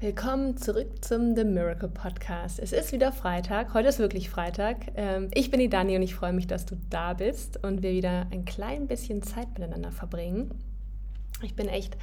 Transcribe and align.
Willkommen 0.00 0.56
zurück 0.56 1.04
zum 1.04 1.34
The 1.34 1.42
Miracle 1.42 1.88
Podcast. 1.88 2.60
Es 2.60 2.70
ist 2.70 2.92
wieder 2.92 3.10
Freitag. 3.10 3.74
Heute 3.74 3.88
ist 3.88 3.98
wirklich 3.98 4.30
Freitag. 4.30 4.76
Ähm, 4.94 5.28
ich 5.34 5.50
bin 5.50 5.58
die 5.58 5.68
Dani 5.68 5.96
und 5.96 6.02
ich 6.02 6.14
freue 6.14 6.32
mich, 6.32 6.46
dass 6.46 6.66
du 6.66 6.76
da 6.88 7.14
bist 7.14 7.64
und 7.64 7.82
wir 7.82 7.90
wieder 7.90 8.28
ein 8.30 8.44
klein 8.44 8.86
bisschen 8.86 9.24
Zeit 9.24 9.48
miteinander 9.58 9.90
verbringen. 9.90 10.52
Ich 11.42 11.56
bin 11.56 11.68
echt 11.68 11.96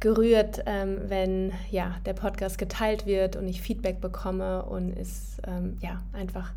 gerührt, 0.00 0.62
ähm, 0.64 1.02
wenn 1.08 1.52
ja, 1.70 1.96
der 2.06 2.14
Podcast 2.14 2.56
geteilt 2.56 3.04
wird 3.04 3.36
und 3.36 3.46
ich 3.46 3.60
Feedback 3.60 4.00
bekomme 4.00 4.64
und 4.64 4.96
es 4.96 5.36
ähm, 5.46 5.76
ja, 5.82 6.02
einfach 6.14 6.54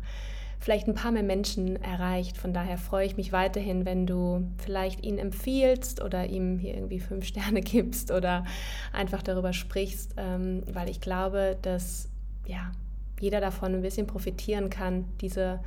vielleicht 0.60 0.88
ein 0.88 0.94
paar 0.94 1.12
mehr 1.12 1.22
Menschen 1.22 1.80
erreicht. 1.82 2.36
Von 2.36 2.52
daher 2.52 2.78
freue 2.78 3.06
ich 3.06 3.16
mich 3.16 3.32
weiterhin, 3.32 3.84
wenn 3.84 4.06
du 4.06 4.48
vielleicht 4.58 5.04
ihn 5.04 5.18
empfiehlst 5.18 6.02
oder 6.02 6.26
ihm 6.26 6.58
hier 6.58 6.74
irgendwie 6.74 7.00
fünf 7.00 7.24
Sterne 7.26 7.60
gibst 7.62 8.10
oder 8.10 8.44
einfach 8.92 9.22
darüber 9.22 9.52
sprichst, 9.52 10.14
ähm, 10.16 10.62
weil 10.72 10.90
ich 10.90 11.00
glaube, 11.00 11.56
dass 11.62 12.08
ja, 12.46 12.72
jeder 13.20 13.40
davon 13.40 13.74
ein 13.74 13.82
bisschen 13.82 14.06
profitieren 14.06 14.70
kann, 14.70 15.04
diese 15.20 15.60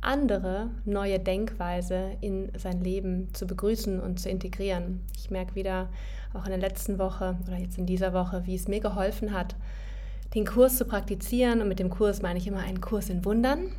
andere 0.00 0.68
neue 0.84 1.18
Denkweise 1.18 2.10
in 2.20 2.50
sein 2.58 2.82
Leben 2.82 3.32
zu 3.32 3.46
begrüßen 3.46 4.00
und 4.00 4.20
zu 4.20 4.28
integrieren. 4.28 5.00
Ich 5.16 5.30
merke 5.30 5.54
wieder 5.54 5.88
auch 6.34 6.44
in 6.44 6.50
der 6.50 6.60
letzten 6.60 6.98
Woche 6.98 7.38
oder 7.46 7.56
jetzt 7.56 7.78
in 7.78 7.86
dieser 7.86 8.12
Woche, 8.12 8.42
wie 8.44 8.54
es 8.54 8.68
mir 8.68 8.80
geholfen 8.80 9.32
hat, 9.32 9.54
den 10.34 10.44
Kurs 10.44 10.76
zu 10.76 10.84
praktizieren. 10.84 11.62
Und 11.62 11.68
mit 11.68 11.78
dem 11.78 11.88
Kurs 11.88 12.20
meine 12.20 12.38
ich 12.38 12.46
immer 12.46 12.60
einen 12.60 12.82
Kurs 12.82 13.08
in 13.08 13.24
Wundern 13.24 13.70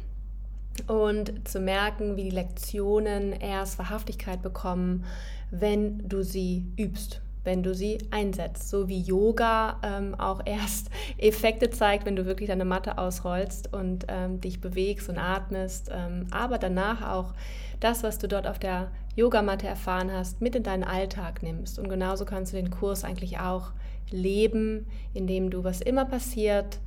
und 0.88 1.48
zu 1.48 1.60
merken, 1.60 2.16
wie 2.16 2.24
die 2.24 2.36
Lektionen 2.36 3.34
erst 3.34 3.80
Wahrhaftigkeit 3.80 4.42
bekommen, 4.42 5.06
wenn 5.52 6.08
du 6.08 6.24
sie 6.24 6.66
übst, 6.78 7.22
wenn 7.44 7.64
du 7.64 7.74
sie 7.74 8.00
einsetzt. 8.12 8.70
So 8.70 8.88
wie 8.88 9.00
Yoga 9.00 9.80
ähm, 9.84 10.16
auch 10.16 10.42
erst 10.46 10.90
Effekte 11.18 11.70
zeigt, 11.70 12.06
wenn 12.06 12.16
du 12.16 12.26
wirklich 12.26 12.50
deine 12.50 12.66
Matte 12.66 12.98
ausrollst 12.98 13.74
und 13.74 14.06
ähm, 14.08 14.42
dich 14.42 14.62
bewegst 14.62 15.10
und 15.10 15.18
atmest, 15.18 15.90
ähm, 15.94 16.28
aber 16.32 16.58
danach 16.58 17.08
auch 17.08 17.34
das, 17.80 18.04
was 18.04 18.18
du 18.18 18.28
dort 18.28 18.48
auf 18.48 18.60
der 18.60 18.92
Yogamatte 19.16 19.68
erfahren 19.68 20.12
hast, 20.12 20.42
mit 20.42 20.56
in 20.56 20.64
deinen 20.64 20.84
Alltag 20.84 21.44
nimmst. 21.44 21.80
Und 21.80 21.90
genauso 21.90 22.26
kannst 22.26 22.54
du 22.54 22.58
den 22.58 22.70
Kurs 22.70 23.04
eigentlich 23.04 23.40
auch 23.40 23.72
leben, 24.12 24.88
indem 25.14 25.50
du, 25.50 25.64
was 25.64 25.82
immer 25.82 26.06
passiert, 26.06 26.80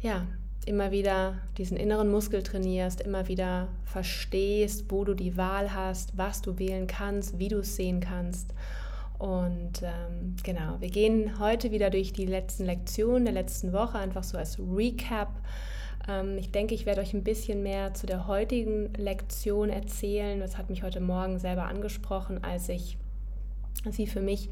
ja, 0.00 0.26
immer 0.66 0.90
wieder 0.90 1.38
diesen 1.56 1.76
inneren 1.76 2.10
Muskel 2.10 2.42
trainierst, 2.42 3.00
immer 3.00 3.28
wieder 3.28 3.68
verstehst, 3.84 4.86
wo 4.88 5.04
du 5.04 5.14
die 5.14 5.36
Wahl 5.36 5.72
hast, 5.72 6.18
was 6.18 6.42
du 6.42 6.58
wählen 6.58 6.86
kannst, 6.86 7.38
wie 7.38 7.48
du 7.48 7.60
es 7.60 7.76
sehen 7.76 8.00
kannst. 8.00 8.52
Und 9.18 9.82
ähm, 9.82 10.36
genau, 10.42 10.76
wir 10.80 10.90
gehen 10.90 11.38
heute 11.38 11.70
wieder 11.70 11.88
durch 11.88 12.12
die 12.12 12.26
letzten 12.26 12.66
Lektionen 12.66 13.24
der 13.24 13.32
letzten 13.32 13.72
Woche, 13.72 13.98
einfach 13.98 14.24
so 14.24 14.36
als 14.36 14.58
Recap. 14.58 15.30
Ähm, 16.08 16.36
ich 16.36 16.50
denke, 16.50 16.74
ich 16.74 16.84
werde 16.84 17.00
euch 17.00 17.14
ein 17.14 17.24
bisschen 17.24 17.62
mehr 17.62 17.94
zu 17.94 18.06
der 18.06 18.26
heutigen 18.26 18.92
Lektion 18.94 19.70
erzählen. 19.70 20.40
Das 20.40 20.58
hat 20.58 20.68
mich 20.68 20.82
heute 20.82 21.00
Morgen 21.00 21.38
selber 21.38 21.64
angesprochen, 21.64 22.44
als 22.44 22.68
ich 22.68 22.98
sie 23.90 24.06
für 24.06 24.20
mich 24.20 24.50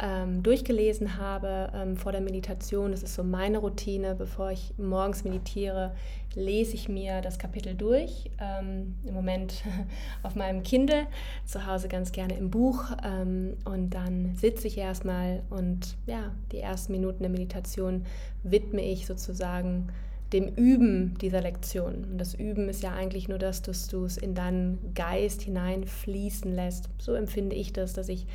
ähm, 0.00 0.42
durchgelesen 0.42 1.18
habe 1.18 1.70
ähm, 1.74 1.96
vor 1.96 2.12
der 2.12 2.20
Meditation. 2.20 2.92
Das 2.92 3.02
ist 3.02 3.14
so 3.14 3.24
meine 3.24 3.58
Routine. 3.58 4.14
Bevor 4.14 4.50
ich 4.50 4.72
morgens 4.78 5.24
meditiere, 5.24 5.94
lese 6.34 6.74
ich 6.74 6.88
mir 6.88 7.20
das 7.20 7.38
Kapitel 7.38 7.74
durch. 7.74 8.30
Ähm, 8.40 8.94
Im 9.04 9.14
Moment 9.14 9.64
auf 10.22 10.34
meinem 10.34 10.62
Kindle, 10.62 11.06
zu 11.44 11.66
Hause 11.66 11.88
ganz 11.88 12.12
gerne 12.12 12.34
im 12.34 12.50
Buch. 12.50 12.84
Ähm, 13.04 13.56
und 13.64 13.90
dann 13.90 14.34
sitze 14.36 14.68
ich 14.68 14.78
erstmal 14.78 15.42
und 15.50 15.96
ja, 16.06 16.32
die 16.52 16.58
ersten 16.58 16.92
Minuten 16.92 17.22
der 17.22 17.30
Meditation 17.30 18.04
widme 18.42 18.82
ich 18.82 19.06
sozusagen 19.06 19.88
dem 20.32 20.48
Üben 20.48 21.16
dieser 21.18 21.40
Lektion. 21.40 22.04
Und 22.04 22.18
das 22.18 22.34
Üben 22.34 22.68
ist 22.68 22.82
ja 22.82 22.92
eigentlich 22.92 23.28
nur 23.28 23.38
das, 23.38 23.62
dass 23.62 23.88
du 23.88 24.04
es 24.04 24.18
in 24.18 24.34
deinen 24.34 24.92
Geist 24.94 25.42
hineinfließen 25.42 26.54
lässt. 26.54 26.90
So 26.98 27.14
empfinde 27.14 27.56
ich 27.56 27.72
das, 27.72 27.94
dass 27.94 28.08
ich 28.08 28.26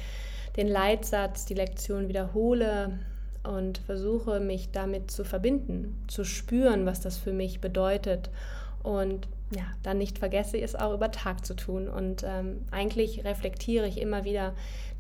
den 0.56 0.68
Leitsatz, 0.68 1.46
die 1.46 1.54
Lektion 1.54 2.08
wiederhole 2.08 3.00
und 3.44 3.80
versuche 3.80 4.40
mich 4.40 4.72
damit 4.72 5.12
zu 5.12 5.26
verbinden, 5.26 6.02
zu 6.08 6.24
spüren, 6.24 6.86
was 6.86 7.02
das 7.02 7.18
für 7.18 7.34
mich 7.34 7.60
bedeutet 7.60 8.30
und 8.84 9.28
ja, 9.56 9.66
dann 9.84 9.98
nicht 9.98 10.20
vergesse, 10.20 10.60
es 10.60 10.76
auch 10.76 10.94
über 10.94 11.12
Tag 11.12 11.46
zu 11.46 11.56
tun. 11.56 11.88
Und 11.88 12.24
ähm, 12.24 12.62
eigentlich 12.72 13.24
reflektiere 13.24 13.88
ich 13.88 14.00
immer 14.00 14.24
wieder 14.24 14.54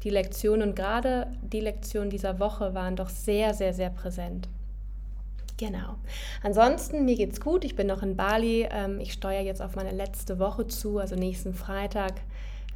die 0.03 0.09
Lektionen 0.09 0.69
und 0.69 0.75
gerade 0.75 1.27
die 1.41 1.59
Lektionen 1.59 2.09
dieser 2.09 2.39
Woche 2.39 2.73
waren 2.73 2.95
doch 2.95 3.09
sehr, 3.09 3.53
sehr, 3.53 3.73
sehr 3.73 3.89
präsent. 3.89 4.47
Genau. 5.57 5.95
Ansonsten, 6.41 7.05
mir 7.05 7.15
geht's 7.15 7.39
gut. 7.39 7.63
Ich 7.63 7.75
bin 7.75 7.87
noch 7.87 8.03
in 8.03 8.15
Bali. 8.15 8.67
Ähm, 8.71 8.99
ich 8.99 9.13
steuere 9.13 9.43
jetzt 9.43 9.61
auf 9.61 9.75
meine 9.75 9.91
letzte 9.91 10.39
Woche 10.39 10.67
zu, 10.67 10.97
also 10.97 11.15
nächsten 11.15 11.53
Freitag 11.53 12.13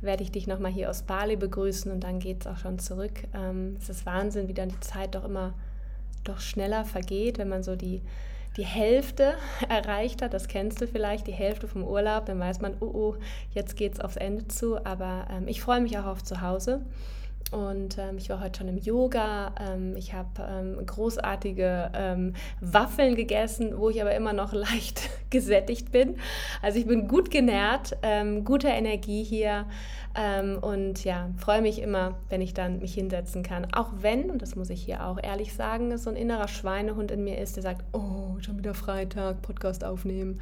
werde 0.01 0.23
ich 0.23 0.31
dich 0.31 0.47
nochmal 0.47 0.71
hier 0.71 0.89
aus 0.89 1.03
Bali 1.03 1.35
begrüßen 1.35 1.91
und 1.91 2.01
dann 2.01 2.19
geht 2.19 2.41
es 2.41 2.47
auch 2.47 2.57
schon 2.57 2.79
zurück. 2.79 3.23
Ähm, 3.33 3.77
es 3.79 3.89
ist 3.89 4.05
Wahnsinn, 4.05 4.47
wie 4.47 4.53
dann 4.53 4.69
die 4.69 4.79
Zeit 4.79 5.15
doch 5.15 5.23
immer 5.23 5.53
doch 6.23 6.39
schneller 6.39 6.85
vergeht, 6.85 7.37
wenn 7.37 7.49
man 7.49 7.63
so 7.63 7.75
die, 7.75 8.01
die 8.57 8.65
Hälfte 8.65 9.33
erreicht 9.69 10.21
hat. 10.21 10.33
Das 10.33 10.47
kennst 10.47 10.81
du 10.81 10.87
vielleicht, 10.87 11.27
die 11.27 11.31
Hälfte 11.31 11.67
vom 11.67 11.83
Urlaub. 11.83 12.25
Dann 12.25 12.39
weiß 12.39 12.61
man, 12.61 12.75
oh, 12.79 12.85
oh 12.85 13.15
jetzt 13.53 13.75
geht 13.75 13.93
es 13.93 13.99
aufs 13.99 14.17
Ende 14.17 14.47
zu. 14.47 14.83
Aber 14.85 15.27
ähm, 15.31 15.47
ich 15.47 15.61
freue 15.61 15.81
mich 15.81 15.97
auch 15.97 16.05
auf 16.05 16.23
zu 16.23 16.41
Hause. 16.41 16.81
Und 17.51 17.97
ähm, 17.97 18.17
ich 18.17 18.29
war 18.29 18.41
heute 18.41 18.59
schon 18.59 18.67
im 18.67 18.77
Yoga. 18.77 19.53
Ähm, 19.59 19.95
ich 19.95 20.13
habe 20.13 20.29
ähm, 20.49 20.85
großartige 20.85 21.91
ähm, 21.93 22.33
Waffeln 22.59 23.15
gegessen, 23.15 23.77
wo 23.77 23.89
ich 23.89 24.01
aber 24.01 24.13
immer 24.15 24.33
noch 24.33 24.53
leicht 24.53 25.09
gesättigt 25.29 25.91
bin. 25.91 26.17
Also 26.61 26.79
ich 26.79 26.87
bin 26.87 27.07
gut 27.07 27.31
genährt, 27.31 27.97
ähm, 28.03 28.43
gute 28.43 28.67
Energie 28.67 29.23
hier 29.23 29.65
ähm, 30.19 30.57
und 30.59 31.03
ja, 31.03 31.29
freue 31.37 31.61
mich 31.61 31.79
immer, 31.79 32.15
wenn 32.29 32.41
ich 32.41 32.55
dann 32.55 32.79
mich 32.79 32.95
hinsetzen 32.95 33.43
kann. 33.43 33.67
Auch 33.73 33.89
wenn, 33.99 34.31
und 34.31 34.41
das 34.41 34.55
muss 34.55 34.71
ich 34.71 34.83
hier 34.83 35.05
auch 35.05 35.19
ehrlich 35.21 35.53
sagen, 35.53 35.95
so 35.99 36.09
ein 36.09 36.15
innerer 36.15 36.47
Schweinehund 36.47 37.11
in 37.11 37.23
mir 37.23 37.37
ist, 37.37 37.55
der 37.55 37.61
sagt, 37.61 37.83
oh, 37.93 38.39
schon 38.39 38.57
wieder 38.57 38.73
Freitag, 38.73 39.43
Podcast 39.43 39.83
aufnehmen. 39.83 40.41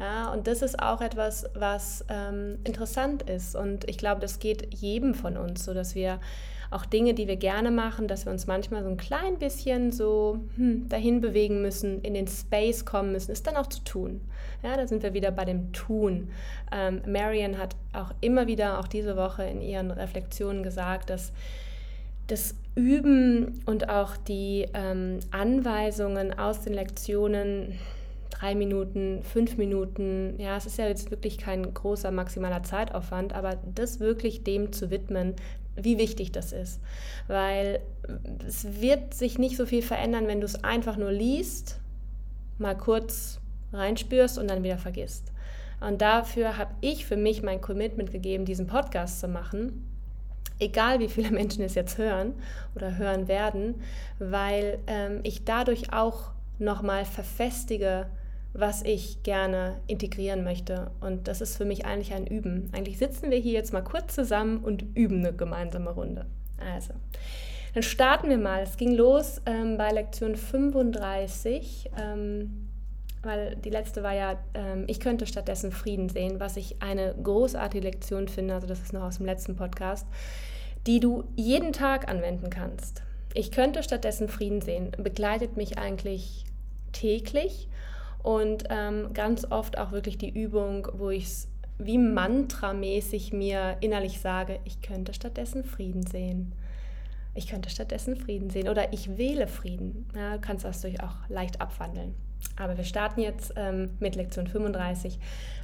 Ja, 0.00 0.32
und 0.32 0.48
das 0.48 0.60
ist 0.60 0.82
auch 0.82 1.00
etwas, 1.00 1.48
was 1.54 2.04
ähm, 2.08 2.58
interessant 2.64 3.22
ist. 3.22 3.54
Und 3.54 3.88
ich 3.88 3.96
glaube, 3.96 4.20
das 4.20 4.40
geht 4.40 4.74
jedem 4.74 5.14
von 5.14 5.36
uns, 5.36 5.64
so 5.64 5.72
dass 5.72 5.94
wir 5.94 6.18
auch 6.72 6.86
Dinge, 6.86 7.14
die 7.14 7.28
wir 7.28 7.36
gerne 7.36 7.70
machen, 7.70 8.08
dass 8.08 8.26
wir 8.26 8.32
uns 8.32 8.46
manchmal 8.46 8.82
so 8.82 8.88
ein 8.88 8.96
klein 8.96 9.38
bisschen 9.38 9.92
so 9.92 10.40
hm, 10.56 10.88
dahin 10.88 11.20
bewegen 11.20 11.62
müssen, 11.62 12.00
in 12.02 12.14
den 12.14 12.26
Space 12.26 12.84
kommen 12.84 13.12
müssen, 13.12 13.30
ist 13.30 13.46
dann 13.46 13.56
auch 13.56 13.66
zu 13.66 13.84
tun. 13.84 14.20
Ja, 14.62 14.76
da 14.76 14.86
sind 14.86 15.02
wir 15.02 15.14
wieder 15.14 15.30
bei 15.30 15.44
dem 15.44 15.72
Tun. 15.72 16.30
Ähm, 16.72 17.02
Marian 17.06 17.58
hat 17.58 17.76
auch 17.92 18.12
immer 18.20 18.46
wieder, 18.46 18.78
auch 18.78 18.88
diese 18.88 19.16
Woche 19.16 19.44
in 19.44 19.60
ihren 19.60 19.90
Reflexionen 19.90 20.62
gesagt, 20.62 21.10
dass 21.10 21.32
das 22.28 22.54
Üben 22.74 23.60
und 23.66 23.88
auch 23.88 24.16
die 24.16 24.66
ähm, 24.72 25.20
Anweisungen 25.30 26.38
aus 26.38 26.62
den 26.62 26.72
Lektionen 26.72 27.78
drei 28.30 28.54
Minuten, 28.54 29.22
fünf 29.22 29.56
Minuten, 29.56 30.34
ja, 30.38 30.56
es 30.56 30.66
ist 30.66 30.78
ja 30.78 30.88
jetzt 30.88 31.10
wirklich 31.10 31.38
kein 31.38 31.74
großer 31.74 32.10
maximaler 32.10 32.62
Zeitaufwand, 32.62 33.34
aber 33.34 33.58
das 33.74 34.00
wirklich 34.00 34.42
dem 34.42 34.72
zu 34.72 34.90
widmen, 34.90 35.34
wie 35.76 35.98
wichtig 35.98 36.32
das 36.32 36.52
ist. 36.52 36.80
Weil 37.26 37.80
es 38.46 38.80
wird 38.80 39.14
sich 39.14 39.38
nicht 39.38 39.56
so 39.56 39.66
viel 39.66 39.82
verändern, 39.82 40.26
wenn 40.26 40.40
du 40.40 40.46
es 40.46 40.62
einfach 40.64 40.96
nur 40.96 41.12
liest, 41.12 41.80
mal 42.58 42.76
kurz 42.76 43.40
reinspürst 43.72 44.38
und 44.38 44.48
dann 44.48 44.62
wieder 44.62 44.78
vergisst. 44.78 45.32
Und 45.80 46.00
dafür 46.00 46.58
habe 46.58 46.72
ich 46.80 47.06
für 47.06 47.16
mich 47.16 47.42
mein 47.42 47.60
Commitment 47.60 48.12
gegeben, 48.12 48.44
diesen 48.44 48.66
Podcast 48.66 49.20
zu 49.20 49.28
machen. 49.28 49.88
Egal 50.58 51.00
wie 51.00 51.08
viele 51.08 51.30
Menschen 51.32 51.64
es 51.64 51.74
jetzt 51.74 51.98
hören 51.98 52.34
oder 52.74 52.96
hören 52.96 53.26
werden, 53.26 53.82
weil 54.18 54.78
ähm, 54.86 55.20
ich 55.24 55.44
dadurch 55.44 55.92
auch 55.92 56.30
nochmal 56.58 57.04
verfestige, 57.04 58.06
was 58.54 58.82
ich 58.82 59.22
gerne 59.22 59.80
integrieren 59.86 60.44
möchte. 60.44 60.90
Und 61.00 61.28
das 61.28 61.40
ist 61.40 61.56
für 61.56 61.64
mich 61.64 61.86
eigentlich 61.86 62.12
ein 62.12 62.26
Üben. 62.26 62.70
Eigentlich 62.72 62.98
sitzen 62.98 63.30
wir 63.30 63.38
hier 63.38 63.52
jetzt 63.52 63.72
mal 63.72 63.82
kurz 63.82 64.14
zusammen 64.14 64.58
und 64.58 64.84
üben 64.94 65.20
eine 65.20 65.32
gemeinsame 65.32 65.90
Runde. 65.90 66.26
Also, 66.74 66.94
dann 67.74 67.82
starten 67.82 68.28
wir 68.28 68.38
mal. 68.38 68.62
Es 68.62 68.76
ging 68.76 68.92
los 68.92 69.40
ähm, 69.46 69.78
bei 69.78 69.90
Lektion 69.90 70.36
35, 70.36 71.90
ähm, 71.98 72.68
weil 73.22 73.56
die 73.56 73.70
letzte 73.70 74.02
war 74.02 74.14
ja, 74.14 74.38
ähm, 74.54 74.84
ich 74.86 75.00
könnte 75.00 75.26
stattdessen 75.26 75.72
Frieden 75.72 76.08
sehen, 76.08 76.38
was 76.38 76.56
ich 76.56 76.82
eine 76.82 77.14
großartige 77.22 77.84
Lektion 77.84 78.28
finde, 78.28 78.54
also 78.54 78.66
das 78.66 78.82
ist 78.82 78.92
noch 78.92 79.04
aus 79.04 79.16
dem 79.16 79.26
letzten 79.26 79.56
Podcast, 79.56 80.06
die 80.86 81.00
du 81.00 81.24
jeden 81.36 81.72
Tag 81.72 82.08
anwenden 82.08 82.50
kannst. 82.50 83.02
Ich 83.34 83.50
könnte 83.50 83.82
stattdessen 83.82 84.28
Frieden 84.28 84.60
sehen, 84.60 84.90
begleitet 84.98 85.56
mich 85.56 85.78
eigentlich 85.78 86.44
täglich 86.92 87.68
und 88.22 88.64
ähm, 88.70 89.12
ganz 89.12 89.44
oft 89.50 89.78
auch 89.78 89.92
wirklich 89.92 90.18
die 90.18 90.30
Übung, 90.30 90.88
wo 90.94 91.10
ich 91.10 91.24
es 91.24 91.48
wie 91.78 91.98
mantramäßig 91.98 93.32
mir 93.32 93.76
innerlich 93.80 94.20
sage, 94.20 94.60
ich 94.64 94.82
könnte 94.82 95.14
stattdessen 95.14 95.64
Frieden 95.64 96.06
sehen. 96.06 96.54
ich 97.34 97.46
könnte 97.46 97.70
stattdessen 97.70 98.14
Frieden 98.14 98.50
sehen 98.50 98.68
oder 98.68 98.92
ich 98.92 99.16
wähle 99.16 99.46
Frieden. 99.46 100.06
Ja, 100.14 100.34
du 100.34 100.40
kannst 100.40 100.66
das 100.66 100.82
durch 100.82 101.02
auch 101.02 101.16
leicht 101.28 101.62
abwandeln. 101.62 102.14
Aber 102.56 102.76
wir 102.76 102.84
starten 102.84 103.20
jetzt 103.20 103.54
ähm, 103.56 103.96
mit 104.00 104.16
Lektion 104.16 104.46
35. 104.46 105.18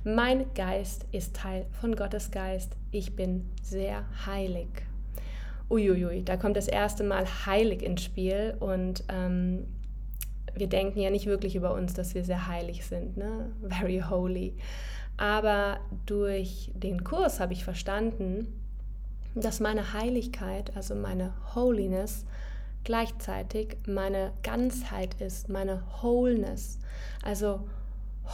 Mein 0.04 0.52
Geist 0.54 1.06
ist 1.12 1.36
Teil 1.36 1.66
von 1.80 1.94
Gottes 1.94 2.30
Geist. 2.30 2.76
Ich 2.90 3.14
bin 3.16 3.50
sehr 3.62 4.06
heilig. 4.24 4.68
Uiuiui, 5.70 6.24
da 6.24 6.38
kommt 6.38 6.56
das 6.56 6.68
erste 6.68 7.04
Mal 7.04 7.26
heilig 7.44 7.82
ins 7.82 8.02
Spiel 8.02 8.56
und 8.58 9.04
ähm, 9.10 9.66
wir 10.54 10.66
denken 10.68 11.00
ja 11.00 11.10
nicht 11.10 11.26
wirklich 11.26 11.56
über 11.56 11.72
uns, 11.74 11.94
dass 11.94 12.14
wir 12.14 12.24
sehr 12.24 12.46
heilig 12.46 12.86
sind, 12.86 13.16
ne? 13.16 13.50
Very 13.62 14.02
holy. 14.08 14.54
Aber 15.16 15.80
durch 16.06 16.70
den 16.74 17.02
Kurs 17.02 17.40
habe 17.40 17.52
ich 17.52 17.64
verstanden, 17.64 18.46
dass 19.34 19.60
meine 19.60 19.92
Heiligkeit, 19.92 20.76
also 20.76 20.94
meine 20.94 21.32
Holiness, 21.54 22.24
gleichzeitig 22.84 23.76
meine 23.86 24.32
Ganzheit 24.42 25.20
ist, 25.20 25.48
meine 25.48 25.82
Wholeness. 26.00 26.78
Also 27.22 27.60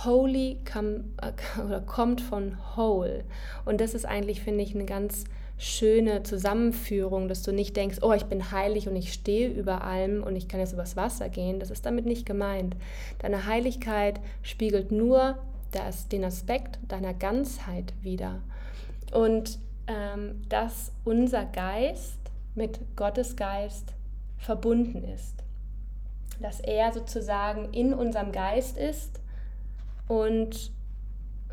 holy 0.04 0.58
come, 0.70 1.04
äh, 1.22 1.80
kommt 1.86 2.20
von 2.20 2.56
whole. 2.76 3.24
Und 3.64 3.80
das 3.80 3.94
ist 3.94 4.04
eigentlich, 4.04 4.42
finde 4.42 4.62
ich, 4.62 4.74
eine 4.74 4.84
ganz 4.84 5.24
schöne 5.56 6.22
Zusammenführung, 6.22 7.28
dass 7.28 7.42
du 7.42 7.52
nicht 7.52 7.76
denkst, 7.76 7.98
oh, 8.02 8.12
ich 8.12 8.24
bin 8.24 8.50
heilig 8.50 8.88
und 8.88 8.96
ich 8.96 9.12
stehe 9.12 9.48
über 9.48 9.84
allem 9.84 10.22
und 10.22 10.36
ich 10.36 10.48
kann 10.48 10.60
jetzt 10.60 10.72
übers 10.72 10.96
Wasser 10.96 11.28
gehen. 11.28 11.60
Das 11.60 11.70
ist 11.70 11.86
damit 11.86 12.06
nicht 12.06 12.26
gemeint. 12.26 12.76
Deine 13.20 13.46
Heiligkeit 13.46 14.20
spiegelt 14.42 14.90
nur 14.90 15.38
das, 15.70 16.08
den 16.08 16.24
Aspekt 16.24 16.78
deiner 16.88 17.14
Ganzheit 17.14 17.92
wider. 18.02 18.40
Und 19.12 19.58
ähm, 19.86 20.42
dass 20.48 20.92
unser 21.04 21.44
Geist 21.44 22.18
mit 22.54 22.80
Gottes 22.96 23.36
Geist 23.36 23.92
verbunden 24.38 25.04
ist. 25.04 25.34
Dass 26.40 26.60
er 26.60 26.92
sozusagen 26.92 27.72
in 27.72 27.94
unserem 27.94 28.32
Geist 28.32 28.76
ist 28.76 29.20
und 30.08 30.72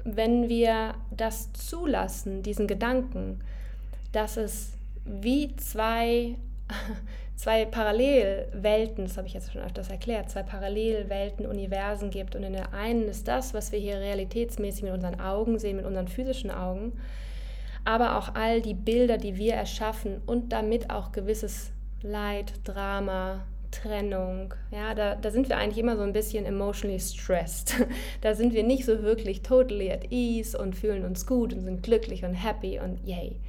wenn 0.04 0.50
wir 0.50 0.96
das 1.12 1.54
zulassen, 1.54 2.42
diesen 2.42 2.68
Gedanken, 2.68 3.42
dass 4.12 4.38
es 4.38 4.74
wie 5.06 5.56
zwei, 5.56 6.36
zwei 7.36 7.66
Parallelwelten, 7.66 9.06
das 9.06 9.18
habe 9.18 9.28
ich 9.28 9.34
jetzt 9.34 9.52
schon 9.52 9.62
öfters 9.62 9.90
erklärt, 9.90 10.30
zwei 10.30 10.44
Parallelwelten, 10.44 11.46
Universen 11.46 12.10
gibt. 12.10 12.36
Und 12.36 12.44
in 12.44 12.54
der 12.54 12.74
einen 12.74 13.08
ist 13.08 13.28
das, 13.28 13.54
was 13.54 13.72
wir 13.72 13.80
hier 13.80 14.00
realitätsmäßig 14.00 14.84
mit 14.84 14.94
unseren 14.94 15.20
Augen 15.20 15.60
sehen, 15.60 15.78
mit 15.78 15.86
unseren 15.86 16.08
physischen 16.08 16.52
Augen, 16.52 16.94
aber 17.84 18.18
auch 18.18 18.36
all 18.36 18.62
die 18.62 18.76
Bilder, 18.76 19.18
die 19.18 19.38
wir 19.38 19.56
erschaffen 19.56 20.22
und 20.26 20.52
damit 20.52 20.92
auch 20.92 21.12
gewisses 21.12 21.72
Leid, 22.04 22.54
Drama, 22.64 23.44
Trennung. 23.72 24.54
Ja, 24.72 24.94
da, 24.94 25.16
da 25.16 25.32
sind 25.32 25.50
wir 25.50 25.58
eigentlich 25.58 25.78
immer 25.78 25.96
so 25.96 26.04
ein 26.04 26.14
bisschen 26.14 26.46
emotionally 26.46 27.00
stressed. 27.00 27.76
Da 28.22 28.36
sind 28.36 28.54
wir 28.54 28.64
nicht 28.64 28.86
so 28.86 29.02
wirklich 29.02 29.42
totally 29.42 29.92
at 29.92 30.12
ease 30.12 30.58
und 30.58 30.76
fühlen 30.76 31.06
uns 31.06 31.26
gut 31.26 31.54
und 31.54 31.62
sind 31.62 31.82
glücklich 31.84 32.24
und 32.24 32.34
happy 32.34 32.80
und 32.80 33.00
yay. 33.08 33.40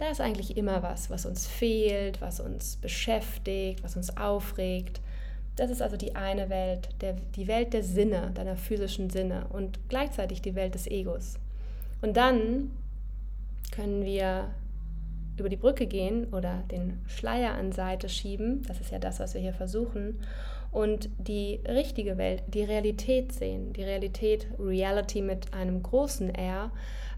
Da 0.00 0.08
ist 0.08 0.22
eigentlich 0.22 0.56
immer 0.56 0.82
was, 0.82 1.10
was 1.10 1.26
uns 1.26 1.46
fehlt, 1.46 2.22
was 2.22 2.40
uns 2.40 2.76
beschäftigt, 2.76 3.84
was 3.84 3.96
uns 3.96 4.16
aufregt. 4.16 5.02
Das 5.56 5.70
ist 5.70 5.82
also 5.82 5.98
die 5.98 6.16
eine 6.16 6.48
Welt, 6.48 6.88
der, 7.02 7.16
die 7.36 7.46
Welt 7.46 7.74
der 7.74 7.82
Sinne, 7.82 8.30
deiner 8.32 8.56
physischen 8.56 9.10
Sinne 9.10 9.44
und 9.50 9.78
gleichzeitig 9.90 10.40
die 10.40 10.54
Welt 10.54 10.74
des 10.74 10.86
Egos. 10.86 11.34
Und 12.00 12.16
dann 12.16 12.70
können 13.72 14.06
wir 14.06 14.48
über 15.36 15.50
die 15.50 15.56
Brücke 15.56 15.86
gehen 15.86 16.32
oder 16.32 16.64
den 16.70 17.02
Schleier 17.06 17.52
an 17.52 17.70
Seite 17.70 18.08
schieben, 18.08 18.62
das 18.66 18.80
ist 18.80 18.90
ja 18.90 18.98
das, 18.98 19.20
was 19.20 19.34
wir 19.34 19.42
hier 19.42 19.52
versuchen, 19.52 20.18
und 20.72 21.10
die 21.18 21.60
richtige 21.68 22.16
Welt, 22.16 22.42
die 22.46 22.64
Realität 22.64 23.32
sehen, 23.32 23.74
die 23.74 23.82
Realität, 23.82 24.46
Reality 24.58 25.20
mit 25.20 25.52
einem 25.52 25.82
großen 25.82 26.34
R, 26.34 26.70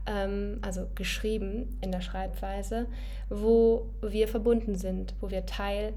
ähm, 0.06 0.58
also 0.62 0.86
geschrieben 0.94 1.78
in 1.80 1.92
der 1.92 2.00
Schreibweise, 2.00 2.86
wo 3.28 3.90
wir 4.02 4.28
verbunden 4.28 4.74
sind, 4.74 5.14
wo 5.20 5.30
wir 5.30 5.46
Teil 5.46 5.92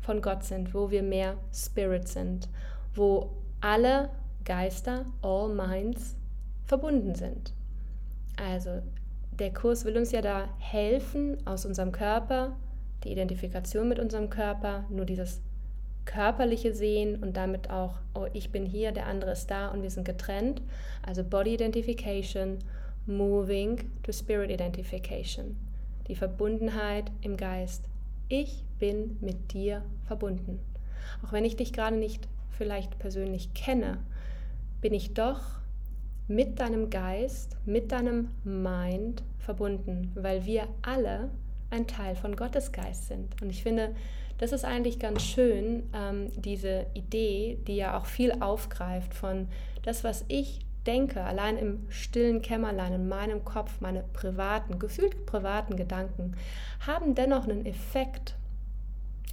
von 0.00 0.22
Gott 0.22 0.44
sind, 0.44 0.74
wo 0.74 0.90
wir 0.90 1.02
mehr 1.02 1.36
Spirit 1.52 2.08
sind, 2.08 2.48
wo 2.94 3.30
alle 3.60 4.10
Geister, 4.44 5.04
all 5.22 5.48
Minds 5.48 6.16
verbunden 6.64 7.14
sind. 7.14 7.52
Also 8.36 8.82
der 9.38 9.52
Kurs 9.52 9.84
will 9.84 9.96
uns 9.96 10.12
ja 10.12 10.22
da 10.22 10.48
helfen, 10.58 11.36
aus 11.46 11.66
unserem 11.66 11.92
Körper, 11.92 12.56
die 13.04 13.12
Identifikation 13.12 13.88
mit 13.88 13.98
unserem 13.98 14.30
Körper, 14.30 14.84
nur 14.90 15.04
dieses 15.04 15.40
körperliche 16.04 16.74
Sehen 16.74 17.22
und 17.22 17.36
damit 17.36 17.70
auch, 17.70 17.94
oh, 18.14 18.26
ich 18.32 18.50
bin 18.50 18.66
hier, 18.66 18.92
der 18.92 19.06
andere 19.06 19.32
ist 19.32 19.50
da 19.50 19.68
und 19.68 19.82
wir 19.82 19.90
sind 19.90 20.04
getrennt. 20.04 20.62
Also 21.06 21.22
Body 21.22 21.54
Identification, 21.54 22.58
Moving 23.06 23.90
to 24.02 24.12
Spirit 24.12 24.50
Identification. 24.50 25.56
Die 26.08 26.14
Verbundenheit 26.14 27.10
im 27.22 27.36
Geist. 27.36 27.84
Ich 28.28 28.64
bin 28.78 29.16
mit 29.20 29.52
dir 29.52 29.82
verbunden. 30.06 30.60
Auch 31.24 31.32
wenn 31.32 31.44
ich 31.44 31.56
dich 31.56 31.72
gerade 31.72 31.96
nicht 31.96 32.28
vielleicht 32.50 32.98
persönlich 32.98 33.54
kenne, 33.54 33.98
bin 34.80 34.94
ich 34.94 35.14
doch 35.14 35.40
mit 36.28 36.60
deinem 36.60 36.90
Geist, 36.90 37.56
mit 37.66 37.90
deinem 37.90 38.28
Mind 38.44 39.22
verbunden, 39.38 40.12
weil 40.14 40.46
wir 40.46 40.68
alle 40.82 41.30
ein 41.70 41.86
Teil 41.86 42.14
von 42.14 42.36
Gottes 42.36 42.72
Geist 42.72 43.08
sind. 43.08 43.40
Und 43.42 43.50
ich 43.50 43.62
finde, 43.62 43.94
das 44.38 44.52
ist 44.52 44.64
eigentlich 44.64 44.98
ganz 44.98 45.22
schön, 45.22 45.82
ähm, 45.94 46.28
diese 46.36 46.86
Idee, 46.94 47.58
die 47.66 47.76
ja 47.76 47.98
auch 47.98 48.06
viel 48.06 48.32
aufgreift 48.40 49.14
von 49.14 49.48
das, 49.82 50.04
was 50.04 50.24
ich 50.28 50.60
denke, 50.86 51.22
allein 51.22 51.56
im 51.56 51.86
stillen 51.90 52.42
Kämmerlein 52.42 52.92
in 52.92 53.08
meinem 53.08 53.44
Kopf, 53.44 53.80
meine 53.80 54.02
privaten, 54.12 54.78
gefühlt 54.78 55.26
privaten 55.26 55.76
Gedanken, 55.76 56.36
haben 56.86 57.14
dennoch 57.14 57.44
einen 57.44 57.66
Effekt 57.66 58.36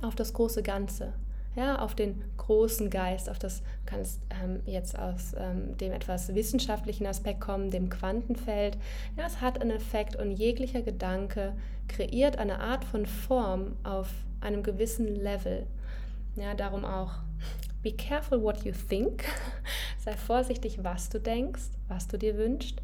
auf 0.01 0.15
das 0.15 0.33
große 0.33 0.63
Ganze 0.63 1.13
ja, 1.57 1.79
auf 1.79 1.95
den 1.95 2.23
großen 2.37 2.91
Geist, 2.91 3.29
auf 3.31 3.39
das 3.39 3.63
kannst 3.87 4.21
ähm, 4.29 4.61
jetzt 4.67 4.97
aus 4.97 5.33
ähm, 5.35 5.75
dem 5.77 5.91
etwas 5.91 6.35
wissenschaftlichen 6.35 7.07
Aspekt 7.07 7.41
kommen, 7.41 7.71
dem 7.71 7.89
Quantenfeld. 7.89 8.77
Ja, 9.17 9.25
es 9.25 9.41
hat 9.41 9.59
einen 9.59 9.71
Effekt 9.71 10.15
und 10.15 10.31
jeglicher 10.33 10.83
Gedanke 10.83 11.53
kreiert 11.87 12.37
eine 12.37 12.59
Art 12.59 12.85
von 12.85 13.07
Form 13.07 13.75
auf 13.83 14.07
einem 14.39 14.61
gewissen 14.61 15.07
Level. 15.07 15.65
Ja, 16.35 16.53
darum 16.53 16.85
auch, 16.85 17.13
be 17.81 17.91
careful 17.91 18.39
what 18.43 18.63
you 18.63 18.71
think. 18.71 19.23
Sei 20.07 20.15
vorsichtig, 20.15 20.85
was 20.85 21.09
du 21.09 21.19
denkst, 21.19 21.63
was 21.89 22.07
du 22.07 22.17
dir 22.17 22.37
wünschst, 22.37 22.81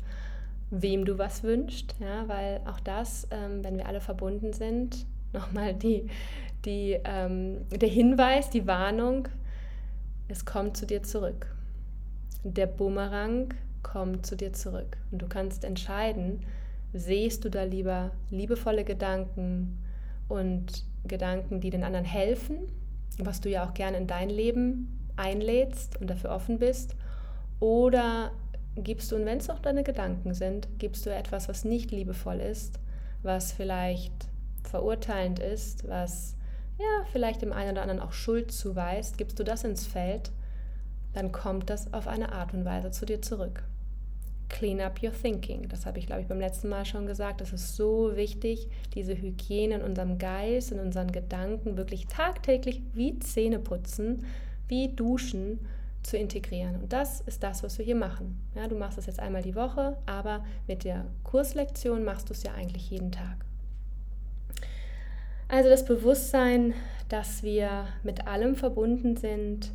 wem 0.71 1.05
du 1.05 1.17
was 1.17 1.41
wünschst, 1.41 1.95
ja, 2.01 2.27
weil 2.27 2.59
auch 2.65 2.81
das, 2.81 3.29
ähm, 3.31 3.63
wenn 3.63 3.77
wir 3.77 3.87
alle 3.87 4.01
verbunden 4.01 4.51
sind, 4.51 5.05
nochmal 5.31 5.73
die, 5.73 6.09
die, 6.65 6.99
ähm, 7.05 7.61
der 7.69 7.87
Hinweis, 7.87 8.49
die 8.49 8.67
Warnung, 8.67 9.29
es 10.27 10.43
kommt 10.43 10.75
zu 10.75 10.85
dir 10.85 11.01
zurück. 11.01 11.47
Der 12.43 12.67
Bumerang 12.67 13.53
kommt 13.83 14.25
zu 14.25 14.35
dir 14.35 14.51
zurück. 14.51 14.97
Und 15.09 15.21
du 15.21 15.29
kannst 15.29 15.63
entscheiden, 15.63 16.41
sehst 16.91 17.45
du 17.45 17.49
da 17.49 17.63
lieber 17.63 18.11
liebevolle 18.31 18.83
Gedanken 18.83 19.81
und 20.27 20.83
Gedanken, 21.05 21.61
die 21.61 21.69
den 21.69 21.85
anderen 21.85 22.03
helfen, 22.03 22.57
was 23.17 23.39
du 23.39 23.49
ja 23.49 23.65
auch 23.65 23.73
gerne 23.73 23.95
in 23.95 24.07
dein 24.07 24.29
Leben 24.29 24.99
einlädst 25.15 26.01
und 26.01 26.09
dafür 26.09 26.31
offen 26.31 26.59
bist, 26.59 26.97
oder 27.63 28.33
gibst 28.75 29.09
du, 29.09 29.15
und 29.15 29.25
wenn 29.25 29.37
es 29.37 29.49
auch 29.49 29.59
deine 29.59 29.83
Gedanken 29.83 30.33
sind, 30.33 30.67
gibst 30.79 31.05
du 31.05 31.15
etwas, 31.15 31.47
was 31.47 31.63
nicht 31.63 31.91
liebevoll 31.91 32.41
ist, 32.41 32.77
was 33.21 33.53
vielleicht 33.53 34.11
verurteilend 34.69 35.39
ist, 35.39 35.87
was 35.87 36.35
ja, 36.77 37.05
vielleicht 37.13 37.41
dem 37.41 37.53
einen 37.53 37.71
oder 37.71 37.83
anderen 37.83 38.01
auch 38.01 38.11
Schuld 38.11 38.51
zuweist, 38.51 39.17
gibst 39.17 39.39
du 39.39 39.45
das 39.45 39.63
ins 39.63 39.87
Feld, 39.87 40.31
dann 41.13 41.31
kommt 41.31 41.69
das 41.69 41.93
auf 41.93 42.05
eine 42.07 42.33
Art 42.33 42.53
und 42.53 42.65
Weise 42.65 42.91
zu 42.91 43.05
dir 43.05 43.21
zurück. 43.21 43.63
Clean 44.49 44.81
up 44.81 45.01
your 45.01 45.13
thinking. 45.13 45.69
Das 45.69 45.85
habe 45.85 45.99
ich, 45.99 46.05
glaube 46.05 46.21
ich, 46.21 46.27
beim 46.27 46.41
letzten 46.41 46.67
Mal 46.67 46.83
schon 46.83 47.05
gesagt. 47.05 47.39
Es 47.39 47.53
ist 47.53 47.77
so 47.77 48.17
wichtig, 48.17 48.67
diese 48.93 49.15
Hygiene 49.15 49.75
in 49.75 49.81
unserem 49.83 50.17
Geist, 50.17 50.73
in 50.73 50.81
unseren 50.81 51.13
Gedanken 51.13 51.77
wirklich 51.77 52.07
tagtäglich 52.07 52.81
wie 52.93 53.17
Zähne 53.19 53.59
putzen, 53.59 54.25
wie 54.67 54.89
Duschen 54.89 55.59
zu 56.03 56.17
integrieren. 56.17 56.75
Und 56.75 56.93
das 56.93 57.21
ist 57.21 57.43
das, 57.43 57.63
was 57.63 57.77
wir 57.77 57.85
hier 57.85 57.95
machen. 57.95 58.39
Ja, 58.55 58.67
du 58.67 58.75
machst 58.75 58.97
es 58.97 59.05
jetzt 59.05 59.19
einmal 59.19 59.41
die 59.41 59.55
Woche, 59.55 59.97
aber 60.05 60.43
mit 60.67 60.83
der 60.83 61.05
Kurslektion 61.23 62.03
machst 62.03 62.29
du 62.29 62.33
es 62.33 62.43
ja 62.43 62.53
eigentlich 62.53 62.89
jeden 62.89 63.11
Tag. 63.11 63.45
Also 65.47 65.69
das 65.69 65.85
Bewusstsein, 65.85 66.73
dass 67.09 67.43
wir 67.43 67.87
mit 68.03 68.27
allem 68.27 68.55
verbunden 68.55 69.15
sind 69.17 69.71